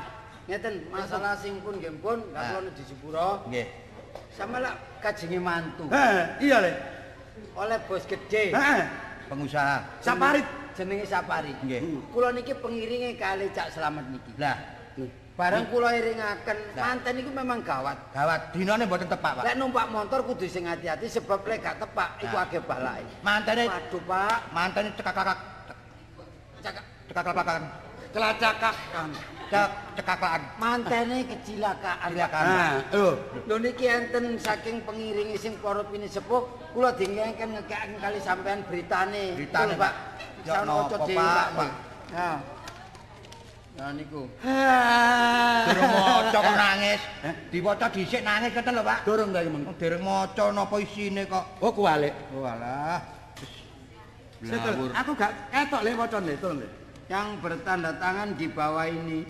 [0.47, 2.55] ngeten masalah sing pun nggih pun Ah.
[2.55, 3.27] gak kula di Jepura.
[3.45, 3.67] Nggih.
[4.31, 5.85] Sama lah kajengi mantu.
[5.89, 6.71] Eh, iya le.
[7.53, 8.55] Oleh bos gede.
[8.55, 8.81] Heeh.
[9.27, 9.83] Pengusaha.
[9.99, 10.47] Saparit.
[10.71, 11.51] Jenenge Sapari.
[11.59, 11.81] Nggih.
[12.09, 14.31] Kula niki pengiringe kali Cak Slamet niki.
[14.37, 14.57] Lah,
[15.37, 18.09] Bareng kula iringaken manten iku memang gawat.
[18.09, 19.43] gawat dinane mboten tepak, Pak.
[19.45, 23.05] Lek numpak motor kudu sing hati-hati sebab lek gak tepak iku akeh balake.
[23.21, 24.39] Mantene Waduh, Pak.
[24.49, 25.37] mantene cekak-kakak.
[26.65, 27.61] Cakak Cekak-kakakan.
[28.09, 29.09] Kelacakakan.
[29.47, 30.41] Cek cekakaan.
[30.59, 32.11] mantene kecelakaan.
[32.11, 32.45] Kecelakaan.
[32.45, 33.07] Nah, lho.
[33.47, 36.43] Lho niki enten saking pengiringi sing para pini sepuh,
[36.75, 39.39] kula dingengken ngekekaken kali sampean beritane.
[39.39, 39.93] Beritane, Pak.
[40.43, 41.47] Ya, ojo Pak, dhewe, Pak.
[41.55, 41.71] Pak?
[42.11, 42.31] Ya.
[43.77, 44.25] Ya niku.
[45.69, 47.01] Durung maca kok nangis.
[47.53, 48.99] Diwaca dhisik nangis ngoten lho, Pak.
[49.07, 49.63] Dorong ta iki, Mang?
[49.63, 51.45] Oh, maca napa isine kok.
[51.63, 52.13] Oh, kualik.
[52.35, 52.99] Oh alah.
[54.43, 54.73] Setul.
[54.75, 54.91] Blawur.
[54.93, 56.67] Aku gak ketok le wacan le, turun le.
[57.07, 59.23] Yang bertanda tangan di bawah ini.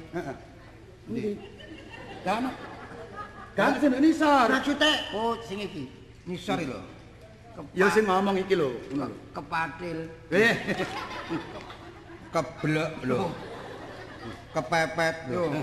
[2.26, 2.50] Gak ono
[3.78, 4.48] sing nisor.
[4.50, 5.84] Maksude Oh, sing iki.
[6.26, 6.82] nisor lho.
[7.74, 9.18] Ya sing ngomong iki lho, ngono lho.
[9.32, 9.98] kepatil.
[10.30, 10.54] Eh,
[12.30, 13.30] Keblek lho.
[14.52, 15.44] Kepepet lho.
[15.48, 15.62] Lho.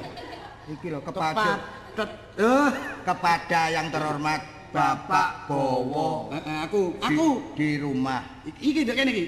[0.71, 1.59] Iki lho kepacut.
[1.95, 2.11] kepadet.
[2.35, 2.71] Eh,
[3.07, 4.41] Kepada yang terhormat
[4.75, 7.29] Bapak Bowo heeh, aku, di, aku.
[7.55, 8.27] di rumah.
[8.43, 9.27] Iki ndek kene iki.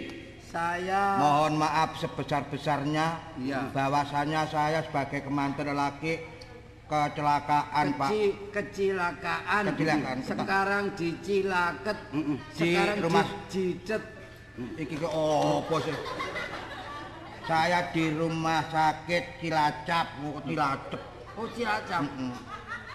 [0.56, 3.68] Saya Mohon maaf sebesar-besarnya Iya.
[3.76, 6.16] bahwasanya saya sebagai kemanten lelaki
[6.88, 8.08] kecelakaan, Pak.
[8.08, 9.62] keci, kecelakaan.
[9.68, 10.18] Kecelakaan.
[10.24, 11.98] Sekarang dicilaket.
[12.08, 12.36] Mm-mm.
[12.56, 14.02] Di Sekarang rumah- di- dicet.
[14.80, 15.92] Iki ke opo sih?
[17.44, 21.00] Saya di rumah sakit Cilacap, oh, Cilacap.
[21.36, 22.00] Oh, cilacap.
[22.00, 22.32] Mm-mm.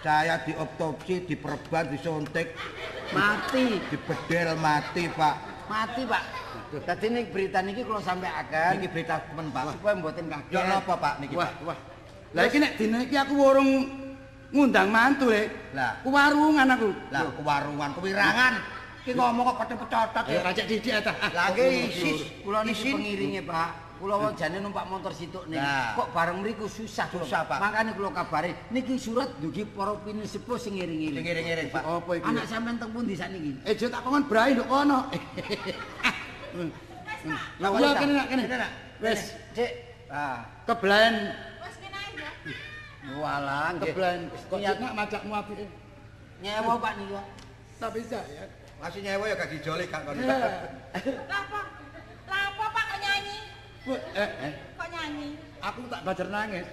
[0.02, 2.58] Saya dioptopsi, diperban, disuntik,
[3.14, 3.78] Mati.
[3.86, 5.36] dibedel mati, Pak.
[5.70, 6.24] Mati, Pak.
[6.80, 9.76] Dadi nek berita niki kula sampeaken Niki berita temen, Pak.
[9.76, 10.52] supaya mboten kaget.
[10.56, 11.76] Ya napa, Pak niki, Wah, wah.
[12.32, 13.70] Lah iki nek dina iki aku urung
[14.48, 15.52] ngundang mantu le.
[15.76, 16.00] Lah.
[16.00, 16.88] Ku warungan aku.
[17.12, 18.54] Lah, kewarungan, kewirangan.
[19.02, 20.40] Ki ngomong kok padha pecotot ya.
[20.40, 21.12] rajak didik ta.
[21.28, 22.20] Lagi isis.
[22.40, 22.94] Kula niki Isin.
[22.96, 23.70] pengiringe, Pak.
[23.98, 25.60] Kula jane numpak motor situk niki.
[25.60, 25.92] Nah.
[25.92, 27.58] Kok bareng mriku susah, Susah, Pak.
[27.60, 31.20] Makane kula kabari niki surat dugi para pini sepuh sing Sing ngiring-ngiring.
[31.20, 31.82] ngiring-ngiring, Pak.
[31.82, 32.24] Apa iki?
[32.24, 33.60] Anak sampean teng pundi sakniki?
[33.66, 34.98] Eh, jo tak kongon brahi nduk kono.
[36.52, 38.42] Lah Lah, wis, kene nak kene.
[39.00, 39.20] Wis,
[39.54, 39.72] Dik.
[40.12, 41.14] Ah, kebelain
[41.58, 42.30] Wes kene ya.
[43.16, 43.88] walah nggih.
[43.88, 45.66] kebelain kok Niat nak majakmu apike.
[46.42, 47.14] nyewa Pak niki.
[47.16, 47.26] Pak.
[47.80, 48.44] Tak bisa ya.
[48.76, 50.16] Masih nyewa ya gak dijoli gak kon.
[50.20, 51.58] Lapo?
[52.28, 53.36] Lapo Pak kok nyanyi?
[54.12, 55.28] Eh, eh, Kok nyanyi?
[55.58, 56.66] aku tak bajar nangis.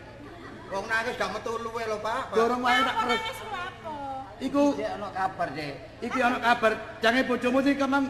[0.69, 2.30] Wong nangis gak metu luwe lho, Pak.
[2.30, 2.36] Pak.
[2.36, 3.21] Dorong wae tak terus.
[4.39, 5.75] Iku ana kabar, Dik.
[5.99, 6.71] iki ana kabar
[7.03, 8.07] jange bojomu sih kemang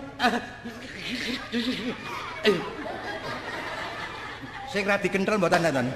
[2.46, 2.58] eh,
[4.70, 5.90] Sing ra dikentel mboten enten.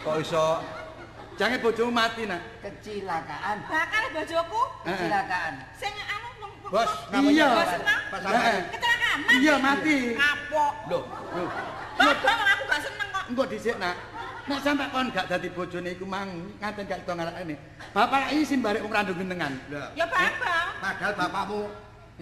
[0.00, 0.64] Kok iso
[1.36, 2.40] Jange bojomu mati nak.
[2.64, 3.60] Kecelakaan.
[3.68, 5.54] Bakal bojoku Kecelakaan.
[5.76, 7.48] sing anu wong Bos, Iya.
[7.52, 7.68] Bos
[8.24, 8.62] sampean.
[8.72, 9.34] Kecelakaan mati.
[9.44, 9.96] Iya, mati.
[10.16, 10.72] Kapok.
[10.88, 11.04] Loh,
[11.36, 11.48] loh.
[12.00, 13.24] Bapak aku gak seneng kok.
[13.28, 13.96] Engko dhisik nak.
[14.46, 16.30] Nek sampe kon gak dadi bojone iku mang
[16.62, 17.54] ngaten gak iso ngalakane.
[17.90, 19.52] Bapak lak isin barek wong randung gentengan.
[19.74, 20.64] Lah, Ya bapak.
[20.78, 21.60] padahal bapakmu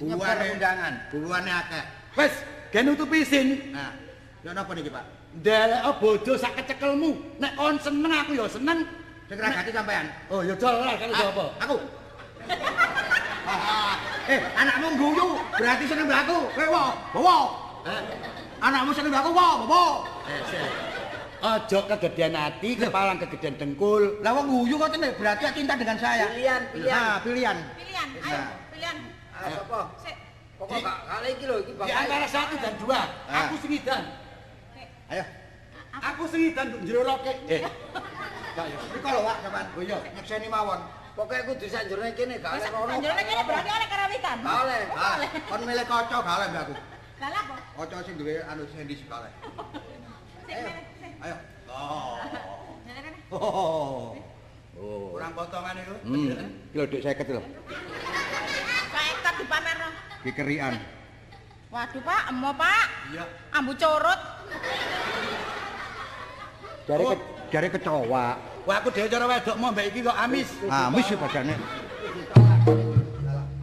[0.01, 0.93] Nyebar undangan.
[1.13, 1.85] buane akeh.
[2.17, 2.33] Wes,
[2.73, 3.71] gen nutupi isin.
[3.71, 3.93] Nah,
[4.41, 5.05] ya napa niki, Pak?
[5.39, 7.39] Ndelek bojo sak kecekelmu.
[7.39, 8.89] Nek kon seneng aku ya seneng.
[9.29, 10.07] Sing ragati sampean.
[10.33, 11.45] Oh ya jol lah kan Ah, apa?
[11.69, 11.77] Aku.
[14.33, 16.39] eh, anakmu guyu, berarti seneng aku.
[16.57, 16.85] Kowe wo,
[17.21, 17.39] wo.
[18.65, 19.85] Anakmu seneng aku, wo, wo.
[21.45, 24.17] Aja kegedean hati, kepalang kegedean dengkul.
[24.25, 26.33] Lah wong guyu kok tenan berarti cinta dengan saya.
[26.33, 26.97] Pilihan, pilihan.
[26.97, 27.57] Nah, pilihan.
[27.77, 28.41] Pilihan, ayo
[28.73, 28.97] pilihan.
[29.45, 29.81] Ayo apa?
[30.01, 30.17] Sik.
[30.57, 33.45] Pokok gak kali iki lho iki Di antara satu dan dua, Ah.
[33.45, 34.03] aku singidan.
[35.13, 35.25] Ayo.
[35.93, 37.33] Aku singidan untuk jeroroke.
[37.45, 37.61] Eh,
[38.97, 39.67] Riko lho, Pak, sampean.
[39.77, 39.99] Oh iya.
[40.17, 40.81] Nyekseni mawon.
[41.13, 42.89] Pokoknya kudu sanjurnya kene gak oleh rono.
[42.89, 44.37] Sanjurane kene berarti oleh karawitan.
[44.41, 44.81] Gak oleh.
[44.97, 46.75] Ah, kon milih kaca gak oleh mbak aku.
[47.21, 47.57] Lah lah apa?
[47.77, 49.33] Kaca sing duwe anu sendi sik oleh.
[50.49, 50.94] Sik,
[51.25, 51.37] Ayo.
[51.73, 52.21] Oh.
[53.33, 53.41] Oh.
[54.77, 55.05] oh.
[55.17, 55.95] kurang potongan itu.
[56.05, 56.29] Hmm.
[56.69, 57.43] Iki lho Dik 50 lho.
[58.93, 59.89] Paekat dipamerno.
[60.21, 60.75] Kekerian.
[61.73, 62.87] Waduh, Pak, emo, Pak.
[63.17, 63.25] Iya.
[63.57, 64.21] Ambu corot.
[66.85, 67.11] Jare Oh.
[67.11, 67.17] ke,
[67.49, 68.27] jare kecoa.
[68.65, 70.49] Wah, aku dhewe cara wedok mau mbak iki kok amis.
[70.69, 71.55] Amis ya badane.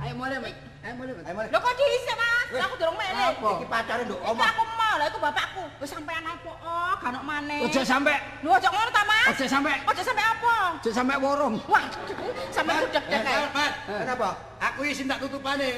[0.02, 0.54] Ayo mulai, Mek.
[0.82, 1.14] Ayo mulai.
[1.14, 1.50] Ayo mulai.
[1.54, 2.62] Lho kok dhisik, Mas?
[2.66, 3.38] Aku durung meleh.
[3.38, 3.50] Apa?
[3.62, 4.71] Iki pacare nduk omah.
[4.98, 5.64] Lah iku bapakku.
[5.80, 6.52] Wis sampean apa?
[6.62, 7.60] Oh, ganok maneh.
[7.64, 9.26] Ojo sampe, Lho ojo ngono ta, Mas?
[9.32, 10.56] ojo sampe, Ojo sampe apa?
[10.80, 11.56] ojo sampe worong.
[11.68, 11.84] Wah,
[12.56, 13.44] sampe udah Eh, kae.
[13.52, 14.30] Mas, Kenapa?
[14.60, 15.70] aku isin tak tutupane.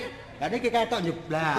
[0.42, 1.56] Lah niki ketok nyeblak.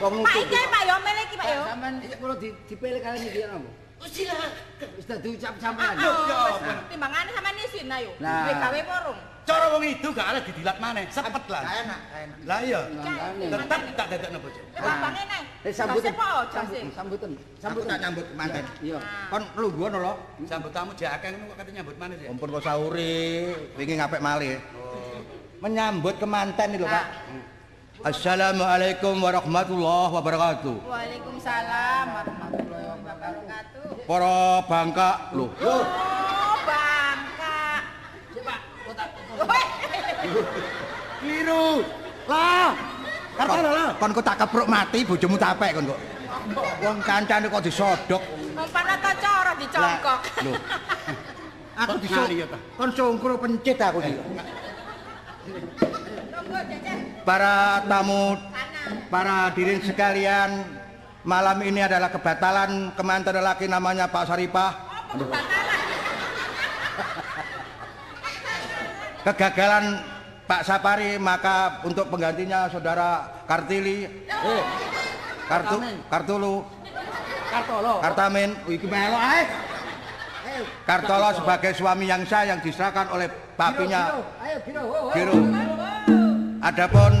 [0.00, 1.62] Kok Pak iki Pak yo meleh iki, Pak yo.
[1.68, 3.70] Sampean kula di dipilih kalian iki ya napa?
[4.04, 4.50] Silakan.
[4.96, 5.92] Wis dak diucap sampean.
[6.00, 6.72] Oh, wis, apa?
[6.88, 8.12] Timbangane sampean isin ayo.
[8.20, 8.48] Nah.
[8.48, 9.18] Kowe gawe porong.
[9.46, 11.62] Cara wong itu gak ada didilat maneh, sepet Gak lah.
[11.62, 12.38] enak, gak enak.
[12.50, 12.80] Lah iya,
[13.46, 14.58] tetep tak dadekno bojo.
[14.74, 15.42] Bapange nek.
[15.62, 16.14] Eh sambutan.
[16.90, 17.30] Sambutan,
[17.62, 17.86] sambutan.
[17.94, 18.64] Tak nyambut manten.
[18.82, 18.98] Iya.
[19.30, 20.14] Kon lungguh lho.
[20.50, 22.26] Sambut tamu jakeng ngono kok kate nyambut maneh sih.
[22.26, 24.58] Ampun kok sauri, wingi ngapik malih.
[25.62, 27.06] Menyambut kemanten lho, Pak.
[28.02, 30.76] Assalamualaikum warahmatullahi wabarakatuh.
[30.90, 33.75] Waalaikumsalam warahmatullahi wabarakatuh.
[34.06, 35.50] Para bangka lho.
[35.66, 35.82] Oh,
[36.62, 37.58] bangka.
[38.30, 39.08] Coba, kotak.
[39.42, 39.66] Weh.
[41.18, 41.66] Keliru.
[42.30, 42.70] Lah.
[43.34, 43.90] Kata lah.
[43.98, 46.00] Kon kok tak kepruk mati bojomu capek kon kok.
[46.86, 48.22] Wong kancane kok disodok.
[48.54, 50.20] Umpan ta cara dicongkok.
[50.46, 50.52] Lho.
[51.82, 52.58] Aku ta?
[52.78, 54.16] Kon sungkur pencit aku iki.
[57.20, 58.38] Para tamu,
[59.12, 60.64] para hadirin sekalian,
[61.26, 64.72] malam ini adalah kebatalan kemanten lelaki namanya Pak Saripah.
[65.10, 65.74] Kebakaran?
[69.26, 69.84] Kegagalan
[70.46, 74.62] Pak Sapari, maka untuk penggantinya saudara Kartili, eh,
[75.50, 76.62] Kartu, Kartulu,
[77.50, 77.94] Kartolo.
[77.98, 79.42] Kartamin, oh, iki melok ae.
[80.86, 83.26] Kartolo sebagai suami yang sah yang diserahkan oleh
[83.58, 84.22] papinya.
[85.10, 85.42] Giro.
[86.62, 87.12] Adapun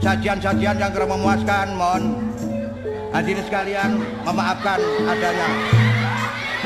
[0.00, 2.02] sajian-sajian yang kurang memuaskan, mohon
[3.14, 3.90] hadirin sekalian
[4.26, 5.48] memaafkan adanya.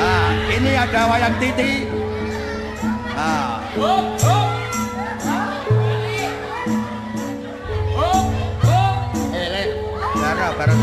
[0.00, 1.84] Nah, ini ada wayang titi.
[3.12, 3.60] Nah,
[9.28, 9.68] Eh, Lek.
[10.16, 10.82] Gara bareng.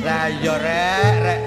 [0.00, 1.40] Lah yo rek, rek.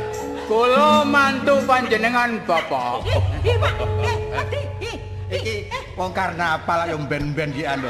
[0.44, 3.08] Kula mantu panjenengan Bapak.
[3.08, 3.74] Ih, Pak.
[4.04, 4.62] Eh, Adi.
[4.84, 4.98] Ih.
[5.34, 5.56] Iki
[5.98, 7.90] wong karnaval yo ben-ben iki anu.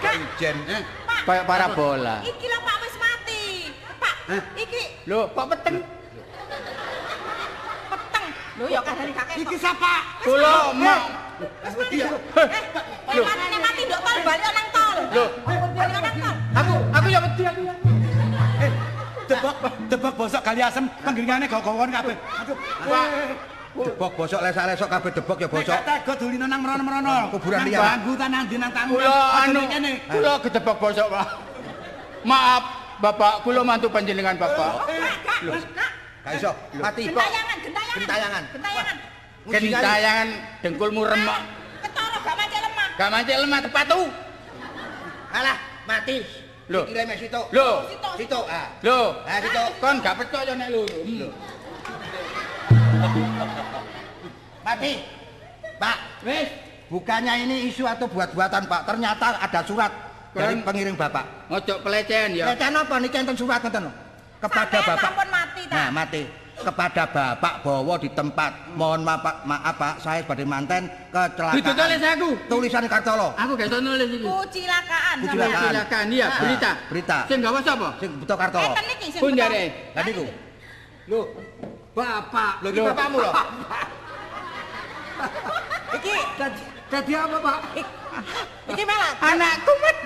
[0.00, 0.56] Ijen.
[0.66, 0.82] Eh.
[1.26, 2.24] Kayak parabola.
[2.24, 2.69] Iki mati.
[4.30, 5.76] Pak, iki Lho, Pak Peteng.
[7.90, 8.24] peteng.
[8.58, 9.34] Lho ya kadane kakek.
[9.42, 9.92] Iki sapa?
[10.22, 11.02] Kula mau
[11.40, 12.16] Wis wedi aku.
[13.10, 14.98] Eh, manane mati ndok tol balik nang tol.
[15.10, 15.24] Lho.
[15.74, 16.36] balik nang tol.
[16.52, 17.74] aku aku ya wedi aku ya.
[18.60, 18.70] Eh,
[19.30, 19.56] Debak,
[19.86, 22.16] debak bosok kali asem, penggiringane gawon kabeh.
[22.18, 22.56] Aduh.
[22.90, 23.06] Wah.
[23.70, 25.74] Debok bosok lesok-lesok kabeh debok ya Nek bosok.
[25.78, 27.14] gak tega dolino nang merono-merono.
[27.38, 27.82] Kuburan Nang liar.
[27.86, 28.98] Bangku ta nang ndi nang tamu.
[28.98, 29.14] Kula
[29.46, 29.90] anu kene.
[30.10, 31.26] kula gedebak bosok, Pak.
[32.26, 32.64] Maaf,
[33.00, 34.84] Bapak, kula mantu panjenengan Bapak.
[35.40, 35.56] Lho,
[36.20, 37.08] gak iso mati.
[37.08, 37.96] Gentayangan, gentayangan.
[37.96, 38.44] Gentayangan.
[38.52, 38.96] Gentayangan.
[39.48, 40.28] Gentayangan
[40.60, 41.40] dengkulmu remek.
[41.80, 42.88] Ketara gak mati lemah.
[43.00, 44.06] Gak mancing lemah tepat tuh.
[45.32, 45.56] Alah,
[45.88, 46.16] mati.
[46.68, 46.80] Lho.
[46.86, 47.42] Iki remes situ.
[47.56, 47.68] Lho,
[48.20, 48.68] Situ, ah.
[48.84, 49.00] lho.
[49.24, 49.64] Ah, situ.
[49.80, 50.84] Kon gak percaya nek lho.
[54.60, 54.92] Mati.
[55.80, 56.48] Pak, Wis,
[56.92, 58.84] bukannya ini isu atau buat-buatan, Pak.
[58.84, 59.88] Ternyata ada surat
[60.34, 61.24] dari pengiring Bapak.
[61.50, 62.44] ngojok pelecehan ya.
[62.50, 63.92] Pelecehan apa niki enten surat ngoten lho.
[64.40, 65.04] Kepada Sampeyan Bapak.
[65.04, 65.74] sampun mati ta.
[65.76, 66.22] Nah, mati.
[66.60, 71.56] kepada Bapak bahwa di tempat mohon maaf Pak, maaf Pak, saya sebagai manten kecelakaan.
[71.56, 72.28] Itu tulis aku.
[72.52, 73.32] Tulisan Kartolo.
[73.32, 74.26] Aku gak iso nulis iki.
[74.28, 75.48] Kucilakaan Kucilakaan.
[75.48, 75.72] sampean.
[75.72, 76.70] Silakan iya, berita.
[76.92, 77.18] berita.
[77.32, 77.88] Sing gawa sapa?
[77.96, 78.72] Sing butuh Kartolo.
[78.76, 79.64] Eten iki sing jare.
[79.96, 80.24] Lah niku.
[81.08, 81.20] Lho,
[81.96, 82.52] Bapak.
[82.60, 83.32] Lho iki bapakmu lho.
[85.96, 86.16] Iki
[86.92, 87.58] dadi apa, Pak?
[88.70, 89.96] Iki malah Anakku met.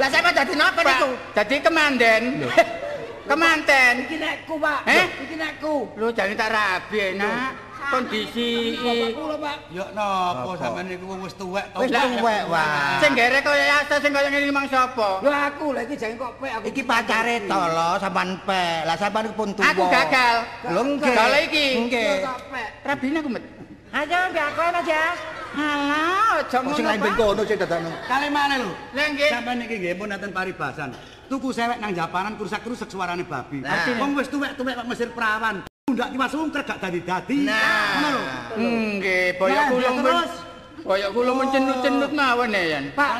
[0.00, 1.10] Lah saya dadi napa niku?
[1.36, 2.22] Dadi kemanten.
[3.24, 4.04] Kemanten.
[4.04, 4.80] Iki nekku, Pak.
[4.84, 5.06] Eh?
[5.24, 5.74] Iki nekku.
[5.96, 7.56] Lu jangan tak rabi nak.
[7.84, 9.56] Kondisi lho, Pak.
[9.72, 11.84] Ya napa sampean niku wong wis tuwek to.
[11.84, 13.00] Wis tuwek, wae.
[13.00, 15.20] sing gere kaya asa sing kaya ngene mang sapa?
[15.20, 16.64] Lho aku lha iki jange kok pek aku.
[16.68, 18.78] Iki pacare Tolo sampean pek.
[18.88, 19.68] Lah sampean pun tuwa.
[19.72, 20.36] Aku gagal.
[20.68, 21.14] Lho nggih.
[21.16, 21.66] Kalau iki.
[21.88, 22.12] Nggih.
[22.52, 22.68] Pek.
[22.88, 23.44] Rabine aku met.
[23.94, 25.02] Ayo biakon aja.
[25.54, 27.90] Alah, aja Kok sing lain ben kono sing dadakno.
[28.10, 28.70] Kali mana lho?
[28.94, 29.30] Lah nggih.
[29.30, 30.90] Sampeyan iki nggih pun enten paribasan.
[31.30, 33.62] Tuku sewek nang Japanan kursak-kursak suarane babi.
[33.96, 35.62] Wong wis tuwek-tuwek kok mesir perawan.
[35.88, 37.46] Ndak kiwas ungker gak dadi-dadi.
[37.46, 37.62] Nah.
[38.00, 38.22] Ngono lho.
[38.98, 40.32] Nggih, boyo kula terus.
[40.84, 42.84] Boyo kula mencenut-cenut mawon ya, Yan.
[42.92, 43.12] Pak,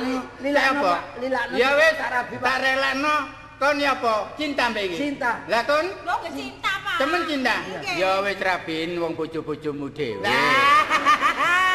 [0.43, 0.91] lilakno, apa?
[0.91, 1.01] Pak.
[1.23, 1.55] Lilakno.
[1.57, 3.17] Ya wis, tak rabi, relakno.
[3.55, 4.15] Kon ya apa?
[4.35, 4.97] Cinta mbek iki.
[4.99, 5.33] Cinta.
[5.47, 6.97] Lah kon Lho nggih cinta, Pak.
[6.99, 7.57] temen cinta.
[7.95, 10.21] Ya wis rabin wong bojo-bojomu dhewe.
[10.27, 10.83] Lah,